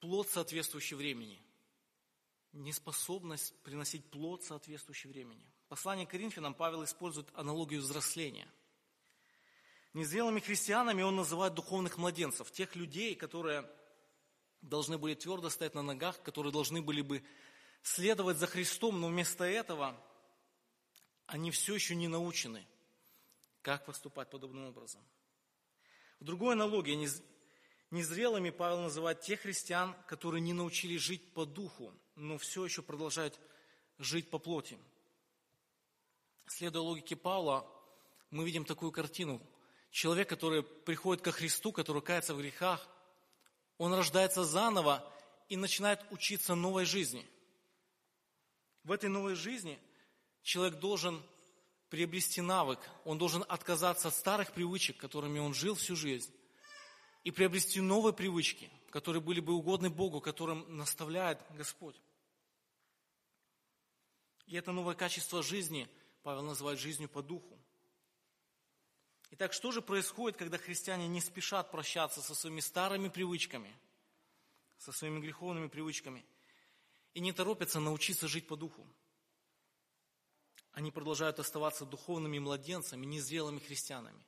плод, 0.00 0.28
соответствующий 0.28 0.96
времени. 0.96 1.42
Неспособность 2.52 3.54
приносить 3.62 4.04
плод, 4.10 4.44
соответствующий 4.44 5.08
времени. 5.08 5.46
В 5.64 5.68
послании 5.68 6.04
к 6.04 6.10
Коринфянам 6.10 6.52
Павел 6.52 6.84
использует 6.84 7.28
аналогию 7.34 7.80
взросления. 7.80 8.46
Незрелыми 9.94 10.40
христианами 10.40 11.02
он 11.02 11.16
называет 11.16 11.54
духовных 11.54 11.96
младенцев, 11.96 12.50
тех 12.50 12.76
людей, 12.76 13.14
которые 13.14 13.68
должны 14.60 14.98
были 14.98 15.14
твердо 15.14 15.48
стоять 15.48 15.74
на 15.74 15.82
ногах, 15.82 16.22
которые 16.22 16.52
должны 16.52 16.82
были 16.82 17.00
бы 17.00 17.24
следовать 17.82 18.36
за 18.36 18.46
Христом, 18.46 19.00
но 19.00 19.08
вместо 19.08 19.44
этого– 19.44 19.98
они 21.26 21.50
все 21.50 21.74
еще 21.74 21.94
не 21.94 22.08
научены, 22.08 22.66
как 23.62 23.84
поступать 23.84 24.30
подобным 24.30 24.66
образом. 24.66 25.02
В 26.20 26.24
другой 26.24 26.54
аналогии, 26.54 27.08
незрелыми 27.90 28.50
Павел 28.50 28.80
называет 28.80 29.20
тех 29.20 29.40
христиан, 29.40 29.96
которые 30.06 30.40
не 30.40 30.52
научились 30.52 31.00
жить 31.00 31.32
по 31.32 31.44
духу, 31.44 31.94
но 32.14 32.38
все 32.38 32.64
еще 32.64 32.82
продолжают 32.82 33.38
жить 33.98 34.30
по 34.30 34.38
плоти. 34.38 34.78
Следуя 36.46 36.82
логике 36.82 37.16
Павла, 37.16 37.66
мы 38.30 38.44
видим 38.44 38.64
такую 38.64 38.92
картину. 38.92 39.40
Человек, 39.90 40.28
который 40.28 40.62
приходит 40.62 41.22
ко 41.22 41.32
Христу, 41.32 41.72
который 41.72 42.02
кается 42.02 42.34
в 42.34 42.38
грехах, 42.38 42.88
он 43.78 43.92
рождается 43.94 44.44
заново 44.44 45.10
и 45.48 45.56
начинает 45.56 46.00
учиться 46.10 46.54
новой 46.54 46.84
жизни. 46.84 47.28
В 48.84 48.92
этой 48.92 49.08
новой 49.08 49.34
жизни– 49.34 49.78
человек 50.42 50.78
должен 50.78 51.22
приобрести 51.88 52.40
навык, 52.40 52.80
он 53.04 53.18
должен 53.18 53.44
отказаться 53.48 54.08
от 54.08 54.14
старых 54.14 54.52
привычек, 54.52 54.96
которыми 54.96 55.38
он 55.38 55.54
жил 55.54 55.74
всю 55.74 55.94
жизнь, 55.96 56.32
и 57.24 57.30
приобрести 57.30 57.80
новые 57.80 58.12
привычки, 58.12 58.70
которые 58.90 59.20
были 59.20 59.40
бы 59.40 59.52
угодны 59.52 59.90
Богу, 59.90 60.20
которым 60.20 60.76
наставляет 60.76 61.40
Господь. 61.50 62.00
И 64.46 64.56
это 64.56 64.72
новое 64.72 64.94
качество 64.94 65.42
жизни 65.42 65.88
Павел 66.22 66.42
называет 66.42 66.78
жизнью 66.78 67.08
по 67.08 67.22
духу. 67.22 67.58
Итак, 69.30 69.54
что 69.54 69.72
же 69.72 69.80
происходит, 69.80 70.38
когда 70.38 70.58
христиане 70.58 71.08
не 71.08 71.20
спешат 71.20 71.70
прощаться 71.70 72.20
со 72.20 72.34
своими 72.34 72.60
старыми 72.60 73.08
привычками, 73.08 73.74
со 74.76 74.92
своими 74.92 75.20
греховными 75.20 75.68
привычками, 75.68 76.24
и 77.14 77.20
не 77.20 77.32
торопятся 77.32 77.80
научиться 77.80 78.28
жить 78.28 78.46
по 78.46 78.56
духу? 78.56 78.86
Они 80.72 80.90
продолжают 80.90 81.38
оставаться 81.38 81.84
духовными 81.84 82.38
младенцами, 82.38 83.04
незрелыми 83.04 83.58
христианами. 83.58 84.24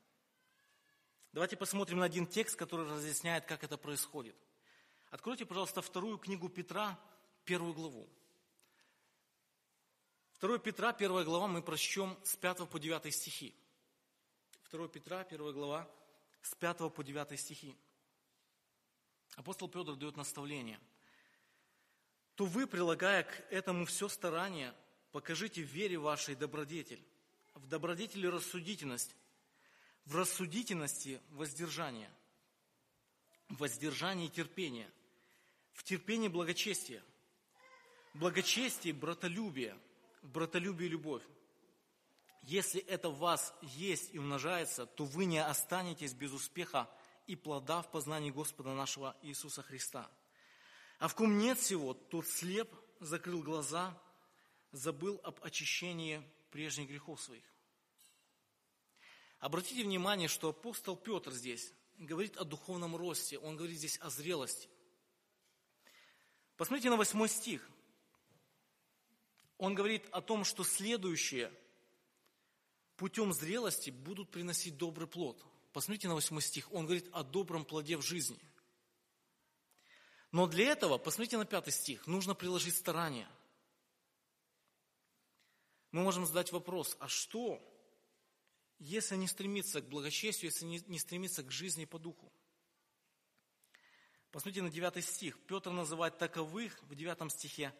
Давайте 1.32 1.56
посмотрим 1.56 1.98
на 1.98 2.04
один 2.04 2.26
текст, 2.26 2.56
который 2.56 2.86
разъясняет, 2.86 3.46
как 3.46 3.64
это 3.64 3.76
происходит. 3.76 4.36
Откройте, 5.10 5.46
пожалуйста, 5.46 5.82
вторую 5.82 6.18
книгу 6.18 6.48
Петра, 6.48 6.98
первую 7.44 7.74
главу. 7.74 8.08
2 10.40 10.58
Петра, 10.58 10.92
первая 10.92 11.24
глава, 11.24 11.48
мы 11.48 11.62
прочтем 11.62 12.18
с 12.22 12.36
5 12.36 12.68
по 12.68 12.78
9 12.78 13.14
стихи. 13.14 13.54
2 14.70 14.88
Петра, 14.88 15.24
первая 15.24 15.52
глава, 15.52 15.90
с 16.42 16.54
5 16.54 16.92
по 16.92 17.02
9 17.02 17.40
стихи. 17.40 17.76
Апостол 19.36 19.68
Петр 19.68 19.96
дает 19.96 20.16
наставление. 20.16 20.78
«То 22.34 22.44
вы, 22.44 22.66
прилагая 22.66 23.22
к 23.24 23.46
этому 23.50 23.86
все 23.86 24.08
старание, 24.08 24.74
Покажите 25.14 25.62
в 25.62 25.68
вере 25.68 25.96
вашей 25.96 26.34
добродетель, 26.34 27.00
в 27.54 27.68
добродетели 27.68 28.26
рассудительность, 28.26 29.14
в 30.06 30.16
рассудительности 30.16 31.20
воздержание, 31.30 32.10
в 33.48 33.58
воздержании 33.58 34.26
терпение, 34.26 34.90
в 35.72 35.84
терпении 35.84 36.26
благочестие, 36.26 37.00
в 38.12 38.18
благочестии 38.18 38.90
братолюбие, 38.90 39.78
в 40.22 40.30
братолюбии 40.32 40.86
любовь. 40.86 41.22
Если 42.42 42.80
это 42.80 43.08
в 43.08 43.18
вас 43.18 43.54
есть 43.62 44.12
и 44.12 44.18
умножается, 44.18 44.84
то 44.84 45.04
вы 45.04 45.26
не 45.26 45.38
останетесь 45.38 46.12
без 46.12 46.32
успеха 46.32 46.90
и 47.28 47.36
плода 47.36 47.82
в 47.82 47.90
познании 47.92 48.32
Господа 48.32 48.74
нашего 48.74 49.16
Иисуса 49.22 49.62
Христа. 49.62 50.10
А 50.98 51.06
в 51.06 51.14
ком 51.14 51.38
нет 51.38 51.56
всего, 51.60 51.94
тот 51.94 52.26
слеп, 52.26 52.74
закрыл 52.98 53.44
глаза– 53.44 53.96
забыл 54.74 55.20
об 55.22 55.42
очищении 55.42 56.22
прежних 56.50 56.88
грехов 56.88 57.20
своих. 57.20 57.44
Обратите 59.38 59.84
внимание, 59.84 60.28
что 60.28 60.48
апостол 60.48 60.96
Петр 60.96 61.32
здесь 61.32 61.72
говорит 61.98 62.36
о 62.36 62.44
духовном 62.44 62.96
росте, 62.96 63.38
он 63.38 63.56
говорит 63.56 63.78
здесь 63.78 63.98
о 63.98 64.10
зрелости. 64.10 64.68
Посмотрите 66.56 66.90
на 66.90 66.96
восьмой 66.96 67.28
стих. 67.28 67.68
Он 69.58 69.74
говорит 69.74 70.04
о 70.10 70.20
том, 70.20 70.44
что 70.44 70.64
следующие 70.64 71.52
путем 72.96 73.32
зрелости 73.32 73.90
будут 73.90 74.30
приносить 74.30 74.76
добрый 74.76 75.06
плод. 75.06 75.44
Посмотрите 75.72 76.08
на 76.08 76.14
восьмой 76.14 76.42
стих. 76.42 76.72
Он 76.72 76.84
говорит 76.84 77.08
о 77.12 77.22
добром 77.22 77.64
плоде 77.64 77.96
в 77.96 78.02
жизни. 78.02 78.38
Но 80.32 80.46
для 80.46 80.66
этого, 80.72 80.98
посмотрите 80.98 81.38
на 81.38 81.44
пятый 81.44 81.72
стих, 81.72 82.06
нужно 82.06 82.34
приложить 82.34 82.76
старание. 82.76 83.28
Мы 85.94 86.02
можем 86.02 86.26
задать 86.26 86.50
вопрос, 86.50 86.96
а 86.98 87.06
что, 87.06 87.62
если 88.80 89.14
не 89.14 89.28
стремиться 89.28 89.80
к 89.80 89.88
благочестию, 89.88 90.50
если 90.50 90.64
не, 90.64 90.98
стремиться 90.98 91.44
к 91.44 91.52
жизни 91.52 91.84
по 91.84 92.00
духу? 92.00 92.32
Посмотрите 94.32 94.62
на 94.62 94.70
9 94.70 95.04
стих. 95.04 95.38
Петр 95.46 95.70
называет 95.70 96.18
таковых 96.18 96.82
в 96.82 96.96
9 96.96 97.30
стихе 97.30 97.72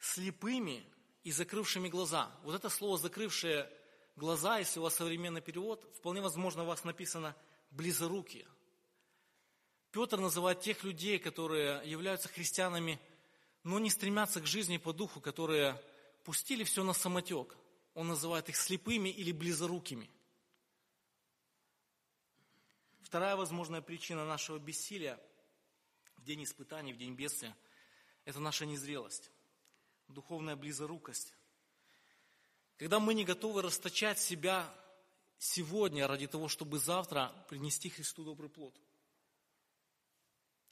слепыми 0.00 0.84
и 1.22 1.30
закрывшими 1.30 1.88
глаза. 1.88 2.36
Вот 2.42 2.56
это 2.56 2.68
слово 2.68 2.98
«закрывшие 2.98 3.70
глаза», 4.16 4.58
если 4.58 4.80
у 4.80 4.82
вас 4.82 4.96
современный 4.96 5.40
перевод, 5.40 5.88
вполне 5.94 6.20
возможно 6.20 6.64
у 6.64 6.66
вас 6.66 6.82
написано 6.82 7.36
«близорукие». 7.70 8.48
Петр 9.92 10.18
называет 10.18 10.62
тех 10.62 10.82
людей, 10.82 11.20
которые 11.20 11.88
являются 11.88 12.28
христианами, 12.28 12.98
но 13.62 13.78
не 13.78 13.88
стремятся 13.88 14.40
к 14.40 14.46
жизни 14.46 14.78
по 14.78 14.92
духу, 14.92 15.20
которые 15.20 15.80
пустили 16.24 16.64
все 16.64 16.84
на 16.84 16.92
самотек. 16.92 17.56
Он 17.94 18.08
называет 18.08 18.48
их 18.48 18.56
слепыми 18.56 19.08
или 19.08 19.32
близорукими. 19.32 20.10
Вторая 23.02 23.36
возможная 23.36 23.82
причина 23.82 24.24
нашего 24.24 24.58
бессилия– 24.58 25.20
в 26.22 26.24
день 26.24 26.44
испытаний, 26.44 26.92
в 26.92 26.98
день 26.98 27.14
бедствия, 27.14 27.56
это 28.24 28.38
наша 28.38 28.64
незрелость, 28.64 29.30
духовная 30.06 30.54
близорукость. 30.54 31.34
Когда 32.76 33.00
мы 33.00 33.14
не 33.14 33.24
готовы 33.24 33.60
расточать 33.60 34.20
себя 34.20 34.72
сегодня 35.38 36.06
ради 36.06 36.28
того, 36.28 36.46
чтобы 36.46 36.78
завтра 36.78 37.32
принести 37.48 37.90
Христу 37.90 38.24
добрый 38.24 38.48
плод. 38.48 38.72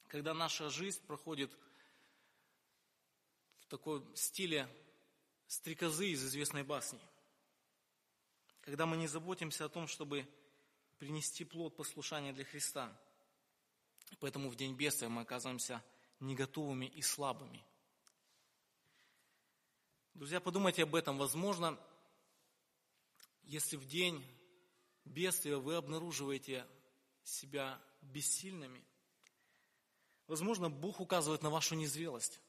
Когда 0.07 0.35
наша 0.35 0.71
жизнь 0.71 1.05
проходит 1.05 1.53
в 3.59 3.67
такой 3.67 4.05
стиле 4.15 4.69
стрекозы 5.51 6.09
из 6.09 6.25
известной 6.25 6.63
басни. 6.63 7.01
Когда 8.63 8.87
мы 8.87 8.97
не 8.97 9.09
заботимся 9.09 9.67
о 9.67 9.69
том, 9.69 9.87
чтобы 9.87 10.27
принести 10.99 11.45
плод 11.45 11.77
послушания 11.77 12.33
для 12.33 12.45
Христа– 12.45 12.91
Поэтому 14.19 14.49
в 14.49 14.57
день 14.57 14.75
бедствия 14.75 15.09
мы 15.09 15.23
оказываемся 15.23 15.83
не 16.19 16.35
готовыми 16.35 16.87
и 16.87 17.03
слабыми. 17.03 17.65
Друзья, 20.15 20.41
подумайте 20.41 20.83
об 20.83 20.95
этом. 20.95 21.17
Возможно, 21.17 21.79
если 23.45 23.77
в 23.77 23.87
день 23.87 24.25
бедствия 25.05 25.57
вы 25.57 25.77
обнаруживаете 25.77 26.67
себя 27.23 27.81
бессильными, 28.03 28.85
возможно, 30.27 30.69
Бог 30.69 31.01
указывает 31.01 31.43
на 31.43 31.51
вашу 31.51 31.75
незрелость. 31.75 32.41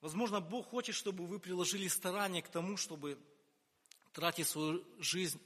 Возможно, 0.00 0.40
Бог 0.40 0.68
хочет, 0.68 0.94
чтобы 0.94 1.26
вы 1.26 1.40
приложили 1.40 1.88
старание 1.88 2.42
к 2.42 2.48
тому, 2.48 2.76
чтобы 2.76 3.18
тратить 4.12 4.46
свою 4.46 4.84
жизнь 4.98 5.40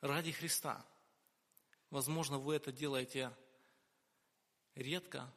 ради 0.00 0.32
Христа. 0.32 0.84
Возможно, 1.90 2.38
вы 2.38 2.54
это 2.54 2.72
делаете 2.72 3.34
редко, 4.74 5.32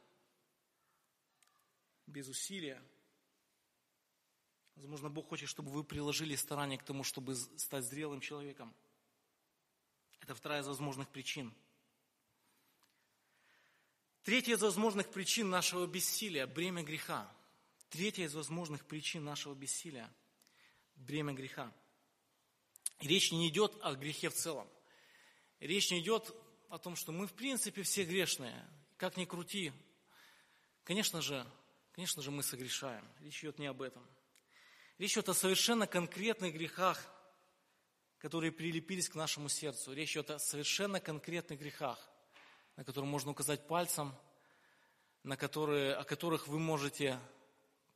без 2.06 2.28
усилия. 2.28 2.82
Возможно, 4.76 5.08
Бог 5.08 5.28
хочет, 5.28 5.48
чтобы 5.48 5.70
вы 5.70 5.84
приложили 5.84 6.34
старание 6.36 6.78
к 6.78 6.84
тому, 6.84 7.04
чтобы 7.04 7.34
стать 7.34 7.84
зрелым 7.84 8.20
человеком. 8.20 8.74
Это 10.20 10.34
вторая 10.34 10.62
из 10.62 10.66
возможных 10.66 11.08
причин. 11.08 11.54
Третья 14.22 14.54
из 14.54 14.62
возможных 14.62 15.08
причин 15.10 15.50
нашего 15.50 15.86
бессилия– 15.86 16.46
бремя 16.48 16.82
греха. 16.82 17.32
Третья 17.88 18.24
из 18.24 18.34
возможных 18.34 18.84
причин 18.84 19.24
нашего 19.24 19.54
бессилия– 19.54 20.12
бремя 20.96 21.32
греха. 21.32 21.72
И 23.00 23.08
речь 23.08 23.30
не 23.30 23.48
идет 23.48 23.76
о 23.82 23.94
грехе 23.94 24.28
в 24.28 24.34
целом. 24.34 24.68
Речь 25.60 25.90
не 25.90 26.00
идет 26.00 26.34
о 26.68 26.78
том, 26.78 26.96
что 26.96 27.12
мы 27.12 27.26
в 27.26 27.32
принципе 27.32 27.82
все 27.82 28.04
грешные. 28.04 28.66
Как 28.96 29.16
ни 29.16 29.24
крути, 29.24 29.72
конечно 30.84 31.22
же, 31.22 31.46
конечно 31.92 32.22
же 32.22 32.30
мы 32.30 32.42
согрешаем. 32.42 33.06
Речь 33.20 33.40
идет 33.40 33.58
не 33.58 33.66
об 33.66 33.82
этом. 33.82 34.04
Речь 34.98 35.12
идет 35.12 35.28
о 35.28 35.34
совершенно 35.34 35.86
конкретных 35.86 36.54
грехах, 36.54 37.06
которые 38.18 38.50
прилепились 38.50 39.08
к 39.08 39.14
нашему 39.14 39.48
сердцу. 39.48 39.92
Речь 39.92 40.12
идет 40.12 40.30
о 40.30 40.38
совершенно 40.38 41.00
конкретных 41.00 41.60
грехах, 41.60 41.98
на 42.76 42.84
которые 42.84 43.10
можно 43.10 43.30
указать 43.30 43.66
пальцем, 43.68 44.14
на 45.22 45.36
которые, 45.36 45.94
о 45.94 46.04
которых 46.04 46.48
вы 46.48 46.58
можете 46.58 47.20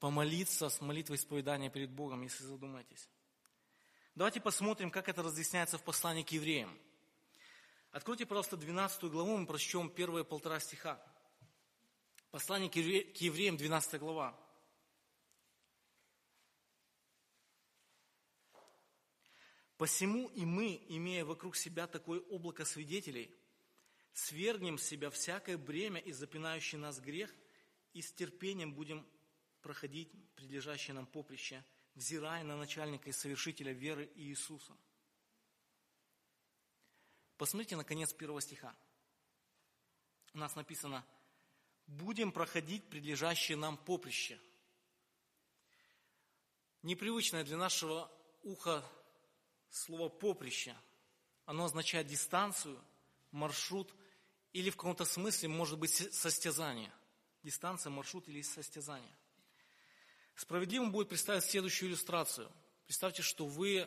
помолиться 0.00 0.70
с 0.70 0.80
молитвой 0.80 1.18
исповедания 1.18 1.70
перед 1.70 1.90
Богом, 1.90 2.22
если 2.22 2.42
задумаетесь. 2.42 3.08
Давайте 4.14 4.40
посмотрим, 4.40 4.90
как 4.90 5.08
это 5.08 5.22
разъясняется 5.22 5.78
в 5.78 5.84
послании 5.84 6.22
к 6.22 6.32
евреям. 6.32 6.76
Откройте, 7.92 8.24
пожалуйста, 8.24 8.56
12 8.56 9.04
главу, 9.04 9.36
мы 9.36 9.46
прочтем 9.46 9.90
первые 9.90 10.24
полтора 10.24 10.58
стиха. 10.58 11.00
Послание 12.30 12.70
к 12.70 12.76
евреям, 12.76 13.56
12 13.56 14.00
глава. 14.00 14.38
Посему 19.76 20.28
и 20.28 20.44
мы, 20.44 20.82
имея 20.88 21.24
вокруг 21.24 21.56
себя 21.56 21.86
такое 21.86 22.20
облако 22.20 22.64
свидетелей, 22.64 23.34
свергнем 24.12 24.78
с 24.78 24.84
себя 24.84 25.10
всякое 25.10 25.58
бремя 25.58 26.00
и 26.00 26.12
запинающий 26.12 26.78
нас 26.78 27.00
грех, 27.00 27.34
и 27.92 28.02
с 28.02 28.12
терпением 28.12 28.74
будем 28.74 29.06
проходить 29.62 30.10
прилежащее 30.34 30.94
нам 30.94 31.06
поприще, 31.06 31.64
взирая 31.94 32.44
на 32.44 32.56
начальника 32.56 33.10
и 33.10 33.12
совершителя 33.12 33.72
веры 33.72 34.10
Иисуса– 34.14 34.76
Посмотрите 37.40 37.74
на 37.74 37.84
конец 37.84 38.12
первого 38.12 38.42
стиха. 38.42 38.76
У 40.34 40.38
нас 40.38 40.56
написано, 40.56 41.02
будем 41.86 42.32
проходить 42.32 42.90
прилежащее 42.90 43.56
нам 43.56 43.78
поприще. 43.78 44.38
Непривычное 46.82 47.42
для 47.42 47.56
нашего 47.56 48.12
уха 48.42 48.84
слово 49.70 50.10
поприще. 50.10 50.76
Оно 51.46 51.64
означает 51.64 52.08
дистанцию, 52.08 52.78
маршрут 53.30 53.90
или 54.52 54.68
в 54.68 54.76
каком-то 54.76 55.06
смысле 55.06 55.48
может 55.48 55.78
быть 55.78 55.94
состязание. 56.14 56.92
Дистанция, 57.42 57.88
маршрут 57.88 58.28
или 58.28 58.42
состязание. 58.42 59.16
Справедливым 60.40 60.90
будет 60.90 61.11
представить 61.11 61.44
следующую 61.44 61.90
иллюстрацию. 61.90 62.50
Представьте, 62.87 63.20
что 63.20 63.44
вы 63.44 63.87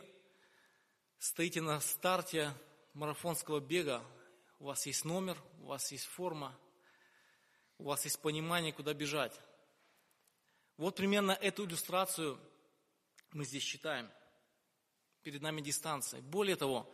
стоите 1.18 1.62
на 1.62 1.82
старте 1.82 2.54
марафонского 2.94 3.60
бега 3.60 4.06
у 4.60 4.66
вас 4.66 4.86
есть 4.86 5.04
номер, 5.04 5.36
у 5.62 5.66
вас 5.66 5.92
есть 5.92 6.06
форма, 6.06 6.56
у 7.80 7.86
вас 7.86 8.06
есть 8.06 8.22
понимание, 8.22 8.72
куда 8.72 8.94
бежать. 8.94 9.34
Вот 10.78 10.96
примерно 10.96 11.32
эту 11.32 11.66
иллюстрацию 11.66 12.39
мы 13.32 13.46
здесь 13.46 13.63
читаем. 13.63 14.08
Перед 15.24 15.42
нами 15.42 15.60
дистанция. 15.60 16.22
Более 16.22 16.56
того, 16.56 16.88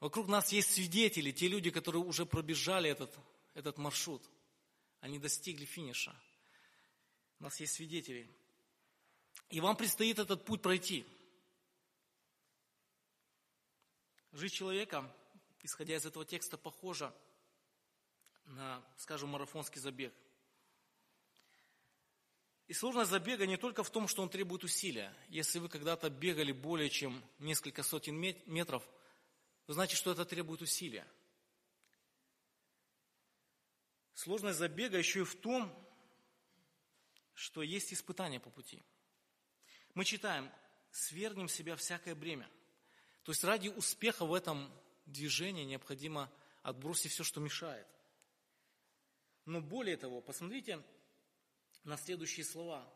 вокруг 0.00 0.28
нас 0.28 0.52
есть 0.52 0.74
свидетели, 0.74 1.32
те 1.32 1.48
люди, 1.48 1.70
которые 1.70 2.02
уже 2.04 2.26
пробежали 2.26 2.90
этот, 2.90 3.18
этот 3.54 3.78
маршрут. 3.78 4.22
Они 5.00 5.18
достигли 5.18 5.64
финиша. 5.64 6.14
У 7.38 7.44
нас 7.44 7.58
есть 7.60 7.72
свидетели. 7.72 8.30
И 9.50 9.60
вам 9.60 9.76
предстоит 9.76 10.18
этот 10.18 10.44
путь 10.44 10.62
пройти. 10.62 11.06
Жизнь 14.32 14.54
человека 14.54 15.12
исходя 15.62 15.96
из 15.96 16.06
этого 16.06 16.24
текста, 16.24 16.56
похожа 16.56 17.14
на, 18.44 18.82
скажем, 18.96 19.30
марафонский 19.30 19.80
забег. 19.80 20.12
И 22.66 22.72
сложность 22.72 23.10
забега 23.10 23.46
не 23.46 23.56
только 23.56 23.82
в 23.82 23.90
том, 23.90 24.06
что 24.06 24.22
он 24.22 24.28
требует 24.28 24.62
усилия. 24.62 25.14
Если 25.28 25.58
вы 25.58 25.68
когда-то 25.68 26.08
бегали 26.08 26.52
более 26.52 26.88
чем 26.88 27.22
несколько 27.38 27.82
сотен 27.82 28.16
метров, 28.46 28.88
вы 29.66 29.74
знаете, 29.74 29.96
что 29.96 30.12
это 30.12 30.24
требует 30.24 30.62
усилия. 30.62 31.06
Сложность 34.14 34.58
забега 34.58 34.98
еще 34.98 35.20
и 35.20 35.24
в 35.24 35.34
том, 35.34 35.72
что 37.34 37.62
есть 37.62 37.92
испытания 37.92 38.38
по 38.38 38.50
пути. 38.50 38.82
Мы 39.94 40.04
читаем, 40.04 40.50
свергнем 40.90 41.48
себя 41.48 41.76
всякое 41.76 42.14
бремя. 42.14 42.48
То 43.22 43.32
есть 43.32 43.44
ради 43.44 43.68
успеха 43.68 44.24
в 44.24 44.34
этом 44.34 44.72
движения 45.06 45.64
необходимо 45.64 46.32
отбросить 46.62 47.12
все, 47.12 47.24
что 47.24 47.40
мешает. 47.40 47.86
Но 49.44 49.60
более 49.60 49.96
того, 49.96 50.20
посмотрите 50.20 50.82
на 51.84 51.96
следующие 51.96 52.44
слова. 52.44 52.88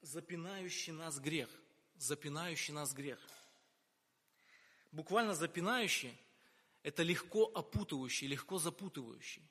Запинающий 0.00 0.92
нас 0.92 1.18
грех. 1.18 1.50
Запинающий 1.96 2.72
нас 2.72 2.92
грех. 2.92 3.18
Буквально 4.92 5.34
запинающий– 5.34 6.16
это 6.82 7.02
легко 7.02 7.50
опутывающий, 7.54 8.26
легко 8.26 8.58
запутывающий. 8.58 9.46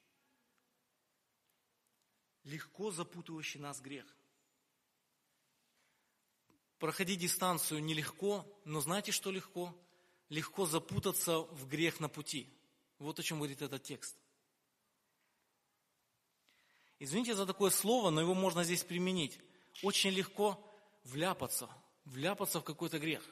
легко 2.44 2.92
запутывающий 2.92 3.60
нас 3.60 3.80
грех. 3.80 4.06
Проходить 6.80 7.20
дистанцию 7.20 7.84
нелегко, 7.84 8.46
но 8.64 8.80
знаете, 8.80 9.12
что 9.12 9.32
легко? 9.32 9.76
Легко 10.30 10.66
запутаться 10.66 11.40
в 11.40 11.68
грех 11.68 12.00
на 12.00 12.08
пути. 12.08 12.48
Вот 13.00 13.20
о 13.20 13.24
чем 13.24 13.38
говорит 13.38 13.62
этот 13.62 13.84
текст. 13.84 14.16
Извините 17.00 17.36
за 17.36 17.46
такое 17.46 17.70
слово, 17.70 18.10
но 18.10 18.22
его 18.22 18.34
можно 18.34 18.64
здесь 18.64 18.84
применить. 18.84 19.40
Очень 19.84 20.12
легко 20.12 20.58
вляпаться, 21.04 21.70
вляпаться 22.06 22.60
в 22.60 22.64
какой-то 22.64 23.00
грех. 23.00 23.24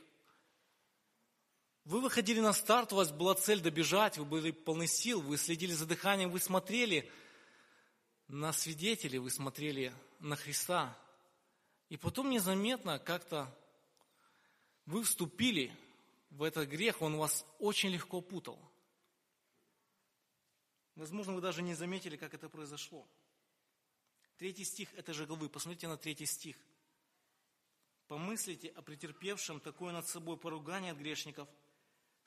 Вы 1.85 2.01
выходили 2.01 2.41
на 2.41 2.51
старт, 2.51 2.91
у 2.91 2.97
вас 2.97 3.11
была 3.11 3.35
цель 3.35 3.61
добежать, 3.61 4.17
вы 4.17 4.25
были 4.25 4.51
полны 4.51 4.87
сил, 4.87 5.21
вы 5.21 5.37
следили 5.37 5.71
за 5.71 5.85
дыханием, 5.85 6.31
вы 6.31 6.39
смотрели 6.39 7.09
на 8.27 8.51
свидетелей, 8.51 9.19
вы 9.19 9.29
смотрели 9.29 9.93
на 10.19 10.35
Христа. 10.35 10.97
И 11.89 11.97
потом 11.97 12.29
незаметно 12.29 12.99
как-то 12.99 13.53
вы 14.85 15.03
вступили 15.03 15.75
в 16.29 16.43
этот 16.43 16.69
грех, 16.69 17.01
он 17.01 17.17
вас 17.17 17.45
очень 17.59 17.89
легко 17.89 18.21
путал. 18.21 18.59
Возможно, 20.95 21.33
вы 21.33 21.41
даже 21.41 21.61
не 21.61 21.75
заметили, 21.75 22.17
как 22.17 22.33
это 22.33 22.49
произошло. 22.49 23.07
Третий 24.37 24.65
стих 24.65 24.93
этой 24.95 25.13
же 25.13 25.25
главы, 25.25 25.49
посмотрите 25.49 25.87
на 25.87 25.97
третий 25.97 26.25
стих. 26.25 26.57
«Помыслите 28.07 28.69
о 28.69 28.81
претерпевшем 28.81 29.59
такое 29.59 29.91
над 29.91 30.07
собой 30.07 30.37
поругание 30.37 30.93
от 30.93 30.97
грешников– 30.97 31.49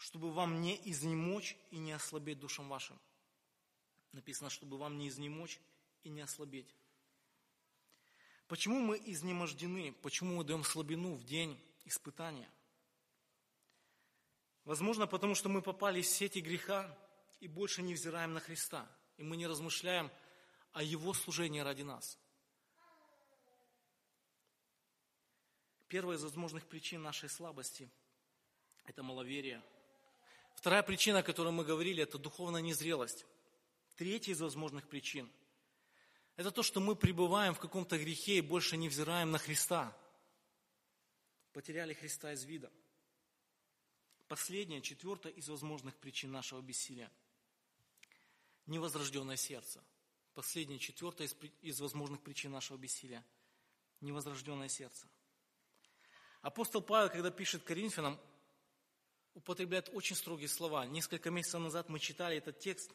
чтобы 0.00 0.32
вам 0.32 0.62
не 0.62 0.80
изнемочь 0.90 1.58
и 1.70 1.76
не 1.76 1.92
ослабеть 1.92 2.40
душам 2.40 2.70
вашим. 2.70 2.98
Написано, 4.12 4.48
чтобы 4.48 4.78
вам 4.78 4.96
не 4.96 5.08
изнемочь 5.08 5.60
и 6.04 6.08
не 6.08 6.22
ослабеть. 6.22 6.74
Почему 8.50 8.80
мы 8.80 9.00
изнемождены? 9.04 9.92
Почему 10.02 10.34
мы 10.34 10.42
даем 10.42 10.64
слабину 10.64 11.14
в 11.14 11.22
день 11.22 11.56
испытания? 11.84 12.50
Возможно, 14.64 15.06
потому 15.06 15.36
что 15.36 15.48
мы 15.48 15.62
попали 15.62 16.02
в 16.02 16.06
сети 16.06 16.40
греха 16.40 16.98
и 17.38 17.46
больше 17.46 17.80
не 17.80 17.94
взираем 17.94 18.34
на 18.34 18.40
Христа, 18.40 18.90
и 19.18 19.22
мы 19.22 19.36
не 19.36 19.46
размышляем 19.46 20.10
о 20.72 20.82
Его 20.82 21.14
служении 21.14 21.60
ради 21.60 21.82
нас. 21.82 22.18
Первая 25.86 26.18
из 26.18 26.24
возможных 26.24 26.66
причин 26.66 27.02
нашей 27.02 27.28
слабости– 27.28 27.88
это 28.84 29.04
маловерие– 29.04 29.62
Вторая 30.56 30.82
причина, 30.82 31.20
о 31.20 31.22
которой 31.22 31.52
мы 31.52 31.64
говорили, 31.64 32.02
это 32.02 32.18
духовная 32.18 32.60
незрелость. 32.60 33.24
Третья 33.96 34.32
из 34.32 34.40
возможных 34.40 34.88
причин– 34.88 35.30
это 36.40 36.50
то, 36.50 36.62
что 36.62 36.80
мы 36.80 36.96
пребываем 36.96 37.52
в 37.52 37.60
каком-то 37.60 37.98
грехе 37.98 38.38
и 38.38 38.40
больше 38.40 38.78
не 38.78 38.88
взираем 38.88 39.30
на 39.30 39.36
Христа. 39.36 39.94
Потеряли 41.52 41.92
Христа 41.92 42.32
из 42.32 42.44
вида. 42.44 42.72
Последняя, 44.26 44.80
четвертая 44.80 45.34
из 45.34 45.50
возможных 45.50 45.94
причин 45.96 46.32
нашего 46.32 46.62
бессилия– 46.62 47.12
невозрожденное 48.66 49.36
сердце. 49.36 49.84
Последняя, 50.32 50.78
четвертая 50.78 51.26
из, 51.26 51.36
из 51.60 51.78
возможных 51.78 52.22
причин 52.22 52.52
нашего 52.52 52.78
бессилия– 52.78 53.22
невозрожденное 54.00 54.68
сердце. 54.68 55.06
Апостол 56.40 56.80
Павел, 56.80 57.10
когда 57.10 57.30
пишет 57.30 57.64
Коринфянам, 57.64 58.18
употребляет 59.34 59.90
очень 59.92 60.16
строгие 60.16 60.48
слова. 60.48 60.86
Несколько 60.86 61.30
месяцев 61.30 61.60
назад 61.60 61.90
мы 61.90 61.98
читали 61.98 62.38
этот 62.38 62.58
текст. 62.60 62.90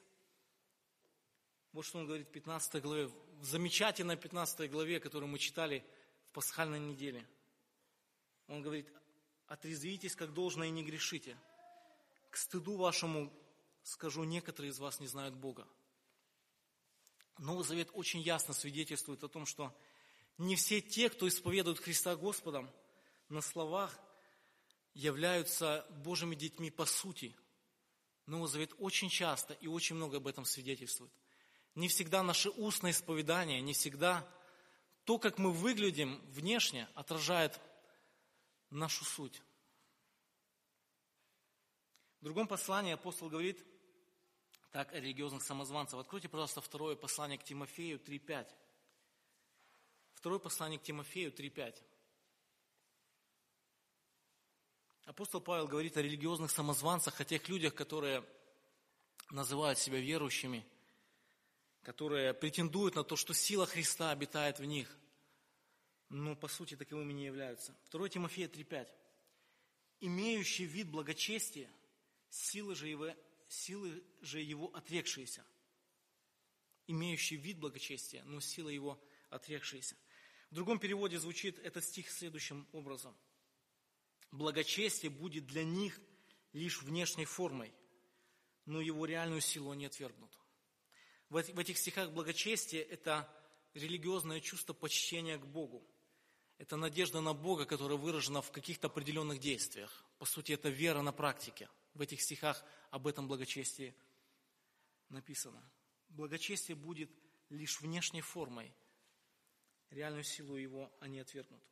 Вот 1.74 1.86
что 1.86 2.00
он 2.00 2.08
говорит 2.08 2.28
в 2.28 2.32
15 2.32 2.82
главе, 2.82 3.12
в 3.40 3.46
замечательной 3.46 4.18
15 4.18 4.70
главе, 4.70 5.00
которую 5.00 5.30
мы 5.30 5.40
читали 5.40 5.86
в 6.30 6.34
пасхальной 6.34 6.80
неделе. 6.80 7.28
Он 8.48 8.62
говорит, 8.62 8.88
отрезвитесь, 9.48 10.16
как 10.16 10.34
должно, 10.34 10.64
и 10.64 10.70
не 10.70 10.84
грешите. 10.84 11.38
К 12.30 12.38
стыду 12.38 12.76
вашему 12.78 13.32
скажу, 13.84 14.24
некоторые 14.24 14.72
из 14.72 14.80
вас 14.80 15.00
не 15.00 15.08
знают 15.08 15.36
Бога. 15.36 15.68
Новый 17.38 17.66
Завет 17.66 17.90
очень 17.94 18.22
ясно 18.22 18.54
свидетельствует 18.54 19.24
о 19.24 19.28
том, 19.28 19.46
что 19.46 19.76
не 20.38 20.56
все 20.56 20.82
те, 20.82 21.10
кто 21.10 21.28
исповедует 21.28 21.80
Христа 21.80 22.16
Господом, 22.16 22.70
на 23.30 23.42
словах 23.42 23.98
являются 24.94 25.86
Божьими 26.04 26.36
детьми 26.36 26.72
по 26.72 26.86
сути. 26.86 27.36
Новый 28.26 28.50
Завет 28.50 28.74
очень 28.78 29.10
часто 29.10 29.54
и 29.54 29.68
очень 29.68 29.96
много 29.96 30.18
об 30.18 30.28
этом 30.28 30.46
свидетельствует. 30.46 31.12
Не 31.76 31.90
всегда 31.90 32.24
наше 32.24 32.50
устное 32.50 32.92
исповедание, 32.92 33.62
не 33.62 33.74
всегда 33.74 34.28
то, 35.04 35.20
как 35.20 35.38
мы 35.38 35.52
выглядим 35.52 36.20
внешне, 36.32 36.88
отражает 36.96 37.60
нашу 38.70 39.06
суть. 39.06 39.42
В 42.22 42.24
другом 42.24 42.48
послании 42.48 42.94
апостол 42.94 43.30
говорит 43.30 43.64
так 44.72 44.92
о 44.94 45.00
религиозных 45.00 45.44
самозванцах. 45.44 46.00
Откройте, 46.00 46.28
пожалуйста, 46.28 46.60
второе 46.60 46.96
послание 46.96 47.38
к 47.38 47.44
Тимофею 47.44 48.00
3.5. 48.00 48.52
Второе 50.14 50.40
послание 50.40 50.80
к 50.80 50.84
Тимофею 50.84 51.32
3.5. 51.32 51.82
Апостол 55.06 55.40
Павел 55.40 55.68
говорит 55.68 55.98
о 55.98 56.02
религиозных 56.02 56.50
самозванцах, 56.50 57.22
о 57.22 57.26
тех 57.26 57.48
людях, 57.48 57.76
которые 57.76 58.26
называют 59.30 59.78
себя 59.78 60.00
верующими, 60.00 60.66
которые 61.86 62.34
претендуют 62.34 62.96
на 62.96 63.04
то, 63.04 63.16
что 63.16 63.34
сила 63.34 63.66
Христа 63.66 64.12
обитает 64.12 64.60
в 64.60 64.66
них, 64.66 64.94
но 66.10 66.36
по 66.36 66.48
сути 66.48 66.76
таковыми 66.76 67.14
не 67.14 67.26
являются. 67.26 67.74
2 67.92 68.10
Тимофея 68.10 68.48
3.5. 68.48 68.90
«Имеющий 70.02 70.66
вид 70.66 70.90
благочестия, 70.90 71.70
силы 72.30 72.76
же 72.76 72.90
его, 72.90 73.14
силы 73.48 74.04
же 74.22 74.42
его 74.42 74.68
отрекшиеся». 74.76 75.46
Имеющий 76.88 77.38
вид 77.38 77.60
благочестия, 77.60 78.24
но 78.26 78.40
сила 78.42 78.70
его 78.70 79.02
отрекшиеся. 79.30 79.96
В 80.52 80.56
другом 80.56 80.80
переводе 80.80 81.18
звучит 81.18 81.58
этот 81.60 81.86
стих 81.86 82.12
следующим 82.12 82.68
образом– 82.74 83.16
Благочестие 84.36 85.10
будет 85.10 85.46
для 85.46 85.64
них 85.64 86.00
лишь 86.52 86.82
внешней 86.82 87.24
формой, 87.26 87.74
но 88.66 88.82
его 88.82 89.06
реальную 89.06 89.40
силу 89.40 89.72
они 89.72 89.86
отвергнут. 89.86 90.38
В 91.30 91.38
этих 91.38 91.78
стихах 91.78 92.12
благочестие– 92.12 92.84
это 92.84 93.30
религиозное 93.74 94.40
чувство 94.40 94.74
почтения 94.74 95.38
к 95.38 95.46
Богу. 95.46 95.86
Это 96.58 96.78
надежда 96.78 97.20
на 97.20 97.34
Бога, 97.34 97.66
которая 97.66 97.98
выражена 97.98 98.42
в 98.42 98.52
каких-то 98.52 98.88
определенных 98.88 99.40
действиях. 99.40 100.06
По 100.18 100.26
сути, 100.26 100.54
это 100.54 100.70
вера 100.70 101.02
на 101.02 101.12
практике. 101.12 101.70
В 101.94 102.02
этих 102.02 102.22
стихах 102.22 102.64
об 102.92 103.08
этом 103.08 103.28
благочестии 103.28 103.94
написано. 105.10 105.62
Благочестие 106.10 106.76
будет 106.76 107.12
лишь 107.50 107.82
внешней 107.82 108.22
формой. 108.22 108.74
Реальную 109.90 110.24
силу 110.24 110.56
его 110.56 110.92
они 111.00 111.20
отвергнут. 111.20 111.64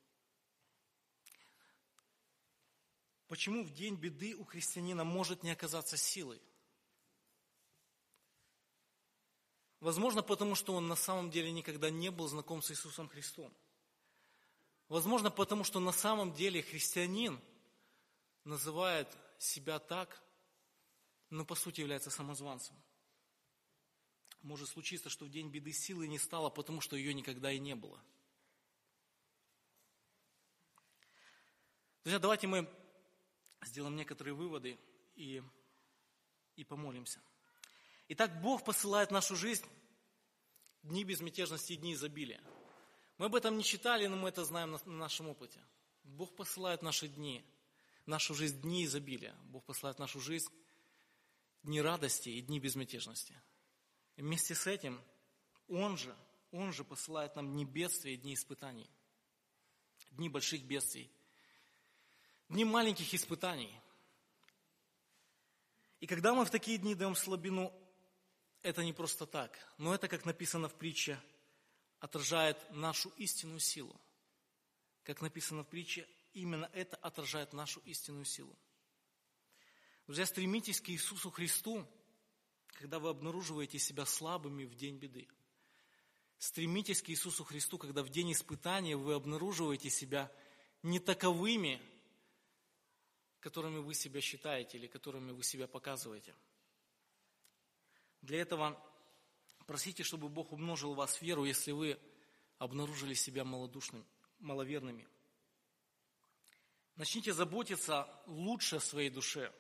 Почему 3.27 3.63
в 3.63 3.73
день 3.73 3.95
беды 3.95 4.35
у 4.35 4.43
христианина 4.43 5.03
может 5.03 5.43
не 5.43 5.51
оказаться 5.51 5.97
силой? 5.97 6.41
Возможно, 9.83 10.23
потому 10.23 10.55
что 10.55 10.75
он 10.75 10.87
на 10.87 10.95
самом 10.95 11.29
деле 11.29 11.51
никогда 11.51 11.89
не 11.89 12.09
был 12.09 12.29
знаком 12.29 12.61
с 12.61 12.71
Иисусом 12.71 13.09
Христом. 13.09 13.53
Возможно, 14.87 15.29
потому 15.29 15.65
что 15.65 15.81
на 15.81 15.91
самом 15.91 16.31
деле 16.31 16.63
христианин 16.63 17.37
называет 18.45 19.09
себя 19.37 19.79
так, 19.79 20.23
но 21.29 21.43
по 21.43 21.53
сути 21.53 21.81
является 21.81 22.09
самозванцем. 22.09 22.81
Может 24.41 24.69
случиться, 24.69 25.09
что 25.09 25.25
в 25.25 25.29
день 25.29 25.49
беды 25.49 25.73
силы 25.73 26.07
не 26.07 26.17
стало, 26.17 26.49
потому 26.49 26.79
что 26.79 26.95
ее 26.95 27.13
никогда 27.13 27.51
и 27.51 27.59
не 27.59 27.75
было. 27.75 28.01
Друзья, 32.05 32.19
давайте 32.19 32.47
мы 32.47 32.69
сделаем 33.65 33.97
некоторые 33.97 34.33
выводы 34.33 34.79
и, 35.15 35.43
и 36.55 36.63
помолимся. 36.63 37.19
Итак, 38.09 38.41
Бог 38.41 38.63
посылает 38.63 39.09
в 39.09 39.13
нашу 39.13 39.35
жизнь 39.35 39.65
дни 40.83 41.03
безмятежности 41.03 41.73
и 41.73 41.77
дни 41.77 41.93
изобилия. 41.93 42.43
Мы 43.17 43.27
об 43.27 43.35
этом 43.35 43.57
не 43.57 43.63
читали, 43.63 44.07
но 44.07 44.17
мы 44.17 44.29
это 44.29 44.43
знаем 44.43 44.71
на, 44.71 44.79
на 44.85 44.97
нашем 44.97 45.29
опыте. 45.29 45.59
Бог 46.03 46.35
посылает 46.35 46.81
наши 46.81 47.07
дни, 47.07 47.45
нашу 48.05 48.33
жизнь 48.33 48.61
дни 48.61 48.85
изобилия. 48.85 49.35
Бог 49.43 49.63
посылает 49.63 49.99
нашу 49.99 50.19
жизнь 50.19 50.51
дни 51.63 51.81
радости 51.81 52.29
и 52.29 52.41
дни 52.41 52.59
безмятежности. 52.59 53.39
И 54.15 54.21
вместе 54.21 54.55
с 54.55 54.67
этим 54.67 55.01
Он 55.67 55.97
же, 55.97 56.15
Он 56.51 56.73
же 56.73 56.83
посылает 56.83 57.35
нам 57.35 57.51
дни 57.51 57.65
бедствия 57.65 58.15
и 58.15 58.17
дни 58.17 58.33
испытаний. 58.33 58.89
Дни 60.11 60.29
больших 60.29 60.63
бедствий– 60.63 61.11
дни 62.53 62.65
маленьких 62.65 63.13
испытаний. 63.13 63.73
И 65.99 66.05
когда 66.07 66.33
мы 66.33 66.45
в 66.45 66.51
такие 66.51 66.77
дни 66.77 66.93
даем 66.93 67.15
слабину, 67.15 67.73
это 68.63 68.84
не 68.84 68.93
просто 68.93 69.26
так, 69.26 69.60
но 69.78 69.93
это, 69.93 70.08
как 70.08 70.26
написано 70.26 70.69
в 70.69 70.73
притче 70.73 71.21
отражает 71.99 72.58
нашу 72.71 73.10
истинную 73.17 73.60
силу. 73.60 73.99
Как 75.04 75.21
написано 75.21 75.63
в 75.63 75.67
притче, 75.67 76.08
именно 76.34 76.69
это 76.73 76.95
отражает 76.97 77.54
нашу 77.54 77.82
истинную 77.82 78.26
силу. 78.26 78.58
Друзья, 80.08 80.26
стремитесь 80.26 80.82
к 80.82 80.89
Иисусу 80.89 81.30
Христу, 81.30 81.86
когда 82.73 82.99
вы 82.99 83.10
обнаруживаете 83.10 83.80
себя 83.80 84.06
слабыми 84.06 84.65
в 84.65 84.76
день 84.76 84.97
беды. 84.97 85.28
Стремитесь 86.38 87.02
к 87.02 87.10
Иисусу 87.10 87.43
Христу, 87.43 87.78
когда 87.78 88.04
в 88.04 88.10
день 88.10 88.34
испытания 88.34 88.97
вы 88.97 89.13
обнаруживаете 89.13 89.89
себя 89.89 90.32
не 90.82 90.99
таковыми, 90.99 91.82
которыми 93.39 93.80
вы 93.80 93.93
себя 93.93 94.19
считаете 94.19 94.78
или 94.78 94.88
которыми 94.88 95.32
вы 95.32 95.43
себя 95.43 95.67
показываете. 95.67 96.36
Для 98.23 98.39
этого 98.39 98.81
просите, 99.67 100.03
чтобы 100.03 100.29
Бог 100.29 100.53
умножил 100.53 100.93
в 100.93 100.97
вас 100.97 101.21
веру, 101.21 101.43
если 101.43 101.71
вы 101.71 101.99
обнаружили 102.57 103.13
себя 103.13 103.43
малодушными, 103.43 104.05
маловерными. 104.39 105.05
Начните 106.95 107.33
заботиться 107.33 108.07
лучше 108.25 108.77
о 108.77 108.79
своей 108.79 109.09
душе, 109.09 109.53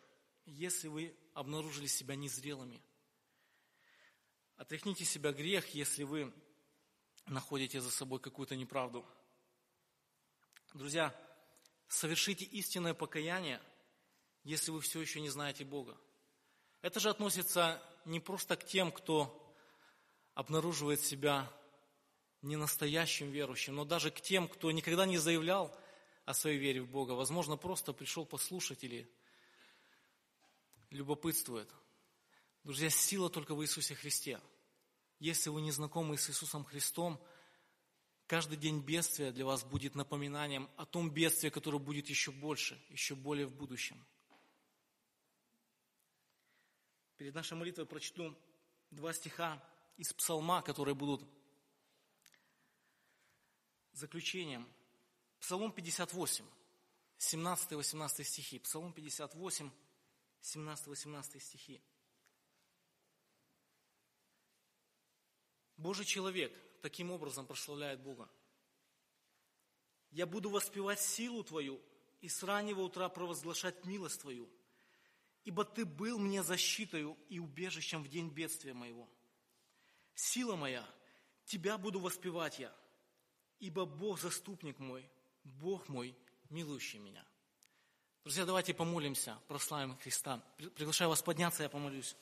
если 0.45 0.87
вы 0.87 1.13
обнаружили 1.33 1.87
себя 1.87 2.15
незрелыми. 2.15 2.81
Отряхните 4.55 5.03
себя 5.03 5.33
грех, 5.33 5.75
если 5.75 6.03
вы 6.03 6.33
находите 7.25 7.81
за 7.81 7.91
собой 7.91 8.21
какую-то 8.21 8.55
неправду. 8.55 9.05
Друзья, 10.73 11.13
совершите 11.89 12.45
истинное 12.45 12.93
покаяние, 12.93 13.61
если 14.45 14.71
вы 14.71 14.79
все 14.79 15.01
еще 15.01 15.19
не 15.19 15.29
знаете 15.29 15.65
Бога. 15.65 15.97
Это 16.81 17.01
же 17.01 17.09
относится 17.09 17.81
не 18.05 18.19
просто 18.19 18.55
к 18.55 18.65
тем, 18.65 18.91
кто 18.91 19.39
обнаруживает 20.33 21.01
себя 21.01 21.51
не 22.41 22.55
настоящим 22.55 23.31
верующим, 23.31 23.75
но 23.75 23.85
даже 23.85 24.11
к 24.11 24.19
тем, 24.19 24.47
кто 24.47 24.71
никогда 24.71 25.05
не 25.05 25.17
заявлял 25.17 25.75
о 26.25 26.33
своей 26.33 26.57
вере 26.57 26.81
в 26.81 26.89
Бога. 26.89 27.11
Возможно, 27.11 27.57
просто 27.57 27.93
пришел 27.93 28.25
послушать 28.25 28.83
или 28.83 29.09
любопытствует. 30.89 31.69
Друзья, 32.63 32.89
сила 32.89 33.29
только 33.29 33.55
в 33.55 33.63
Иисусе 33.63 33.95
Христе– 33.95 34.39
если 35.23 35.49
вы 35.49 35.61
не 35.61 35.71
знакомы 35.71 36.17
с 36.17 36.29
Иисусом 36.29 36.65
Христом, 36.65 37.17
каждый 38.27 38.57
день 38.57 38.81
бедствия 38.81 39.31
для 39.31 39.45
вас 39.45 39.63
будет 39.63 39.95
напоминанием 39.95 40.69
о 40.75 40.85
том 40.85 41.09
бедствии, 41.09 41.47
которое 41.47 41.77
будет 41.79 42.09
еще 42.09 42.31
больше, 42.31 42.77
еще 42.89 43.15
более 43.15 43.47
в 43.47 43.55
будущем. 43.55 44.05
Перед 47.23 47.35
нашей 47.35 47.53
молитвой 47.53 47.85
прочту 47.85 48.35
два 48.91 49.13
стиха 49.13 49.63
из 49.95 50.11
Псалма, 50.11 50.61
которые 50.61 50.93
будут 50.93 51.23
заключением. 53.93 54.67
Псалом 55.39 55.71
58, 55.71 56.45
17-18 57.19 58.23
стихи. 58.25 58.59
Псалом 58.59 58.91
58, 58.91 59.71
17-18 60.41 61.39
стихи. 61.39 61.81
Божий 65.77 66.03
человек 66.03 66.53
таким 66.81 67.09
образом 67.09 67.47
прославляет 67.47 68.01
Бога. 68.01 68.29
Я 70.11 70.25
буду 70.25 70.49
воспевать 70.49 70.99
силу 70.99 71.41
Твою 71.45 71.81
и 72.19 72.27
с 72.27 72.43
раннего 72.43 72.81
утра 72.81 73.07
провозглашать 73.07 73.85
милость 73.85 74.19
Твою, 74.19 74.49
ибо 75.43 75.65
Ты 75.65 75.85
был 75.85 76.19
мне 76.19 76.43
защитою 76.43 77.17
и 77.29 77.39
убежищем 77.39 78.03
в 78.03 78.07
день 78.07 78.29
бедствия 78.29 78.73
моего. 78.73 79.09
Сила 80.15 80.55
моя, 80.55 80.87
Тебя 81.45 81.77
буду 81.77 81.99
воспевать 81.99 82.59
я, 82.59 82.73
ибо 83.59 83.85
Бог 83.85 84.19
заступник 84.19 84.79
мой, 84.79 85.09
Бог 85.43 85.89
мой, 85.89 86.15
милующий 86.49 86.99
меня. 86.99 87.25
Друзья, 88.23 88.45
давайте 88.45 88.73
помолимся, 88.73 89.37
прославим 89.49 89.97
Христа. 89.97 90.41
Приглашаю 90.75 91.09
вас 91.09 91.21
подняться, 91.21 91.63
я 91.63 91.69
помолюсь. 91.69 92.15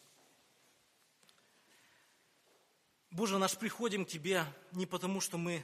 Боже 3.11 3.37
наш, 3.37 3.55
приходим 3.55 4.05
к 4.05 4.09
Тебе 4.09 4.43
не 4.71 4.87
потому, 4.87 5.21
что 5.21 5.37
мы 5.37 5.63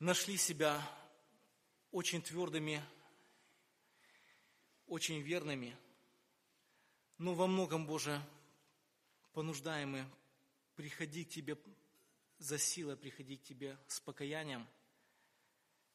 нашли 0.00 0.36
себя 0.36 0.82
очень 1.92 2.20
твердыми, 2.20 2.82
очень 4.86 5.20
верными, 5.20 5.76
но 7.24 7.32
во 7.32 7.46
многом, 7.46 7.86
Боже, 7.86 8.22
понуждаемы 9.32 10.06
приходи 10.76 11.24
к 11.24 11.30
Тебе 11.30 11.56
за 12.38 12.58
силой, 12.58 12.98
приходи 12.98 13.38
к 13.38 13.42
Тебе 13.42 13.78
с 13.86 13.98
покаянием, 13.98 14.68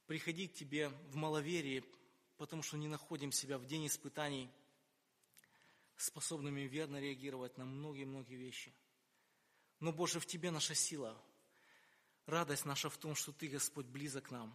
приходи 0.07 0.47
к 0.47 0.55
Тебе 0.55 0.89
в 0.89 1.15
маловерии, 1.15 1.85
потому 2.37 2.63
что 2.63 2.77
не 2.77 2.87
находим 2.87 3.31
себя 3.31 3.59
в 3.59 3.67
день 3.67 3.85
испытаний 3.85 4.49
способными 5.97 6.61
верно 6.61 6.99
реагировать 6.99 7.57
на 7.59 7.65
многие-многие 7.65 8.35
вещи– 8.35 8.73
но, 9.79 9.93
Боже, 9.93 10.19
в 10.19 10.25
Тебе 10.25 10.51
наша 10.51 10.75
сила. 10.75 11.15
Радость 12.25 12.65
наша 12.65 12.89
в 12.89 12.97
том, 12.97 13.15
что 13.15 13.31
Ты, 13.31 13.47
Господь, 13.47 13.85
близок 13.85 14.25
к 14.25 14.31
нам. 14.31 14.53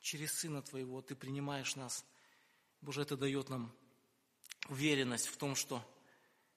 Через 0.00 0.32
Сына 0.34 0.60
Твоего 0.60 1.00
Ты 1.00 1.14
принимаешь 1.14 1.76
нас. 1.76 2.04
Боже, 2.82 3.02
это 3.02 3.16
дает 3.16 3.48
нам 3.48 3.72
уверенность 4.70 5.26
в 5.26 5.36
том, 5.36 5.54
что 5.54 5.84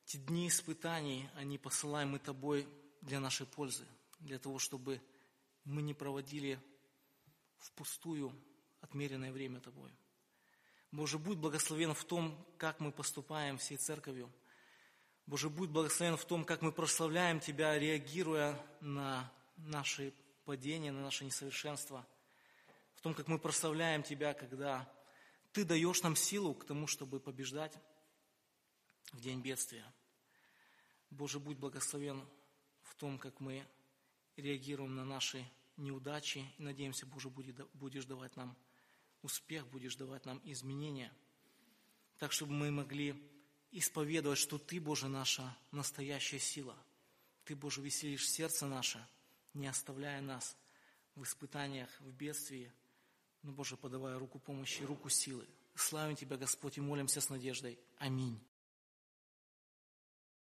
те 0.06 0.18
дни 0.18 0.48
испытаний, 0.48 1.30
они 1.36 1.58
посылаемы 1.58 2.20
Тобой 2.20 2.66
для 3.02 3.20
нашей 3.20 3.46
пользы, 3.46 3.86
для 4.20 4.40
того, 4.40 4.58
чтобы 4.58 5.02
мы 5.66 5.82
не 5.82 5.94
проводили 5.94 6.58
впустую 7.58 8.34
отмеренное 8.80 9.34
время 9.34 9.60
Тобой. 9.60 9.92
Боже, 10.92 11.20
будь 11.20 11.38
благословен 11.38 11.94
в 11.94 12.06
том, 12.06 12.38
как 12.58 12.80
мы 12.80 12.94
поступаем 12.94 13.58
всей 13.58 13.76
церковью– 13.76 14.32
Боже, 15.26 15.50
будь 15.50 15.70
благословен 15.70 16.18
в 16.18 16.26
том, 16.26 16.44
как 16.44 16.62
мы 16.62 16.74
прославляем 16.74 17.40
Тебя, 17.40 17.80
реагируя 17.80 18.60
на 18.82 19.32
наши 19.56 20.14
падения, 20.44 20.92
на 20.92 21.02
наше 21.02 21.24
несовершенство, 21.24 22.06
в 22.96 23.02
том, 23.02 23.14
как 23.14 23.28
мы 23.28 23.40
прославляем 23.40 24.04
Тебя, 24.04 24.34
когда 24.34 24.92
Ты 25.54 25.64
даешь 25.64 26.04
нам 26.04 26.18
силу 26.18 26.54
к 26.54 26.66
тому, 26.66 26.88
чтобы 26.88 27.22
побеждать 27.22 27.74
в 29.14 29.22
день 29.22 29.42
бедствия. 29.42 29.86
Боже, 31.10 31.40
будь 31.40 31.58
благословен 31.58 32.26
в 32.82 32.96
том, 32.96 33.18
как 33.18 33.40
мы 33.40 33.66
реагируем 34.36 34.96
на 34.96 35.06
наши 35.06 35.46
неудачи. 35.78 36.46
И 36.58 36.64
надеемся, 36.64 37.06
Боже, 37.06 37.30
будешь 37.30 38.06
давать 38.06 38.36
нам 38.36 38.56
успех, 39.22 39.68
будешь 39.68 39.96
давать 39.96 40.26
нам 40.26 40.42
изменения, 40.44 41.12
так, 42.18 42.32
чтобы 42.32 42.54
мы 42.54 42.72
могли 42.72 43.16
исповедовать, 43.72 44.38
что 44.38 44.58
Ты, 44.58 44.80
Боже, 44.80 45.08
наша 45.08 45.56
настоящая 45.72 46.40
сила. 46.40 46.78
Ты, 47.46 47.56
Боже, 47.56 47.82
веселишь 47.82 48.30
сердце 48.30 48.68
наше, 48.68 49.06
не 49.54 49.68
оставляя 49.68 50.22
нас 50.22 50.56
в 51.16 51.24
испытаниях, 51.24 51.90
в 52.02 52.12
бедствии, 52.12 52.72
но, 53.42 53.52
Боже, 53.52 53.76
подавая 53.76 54.18
руку 54.18 54.40
помощи, 54.40 54.84
руку 54.84 55.10
силы. 55.10 55.48
Славим 55.76 56.16
Тебя, 56.16 56.38
Господь, 56.38 56.78
и 56.78 56.82
молимся 56.82 57.20
с 57.20 57.30
надеждой. 57.30 57.80
Аминь. 57.98 58.40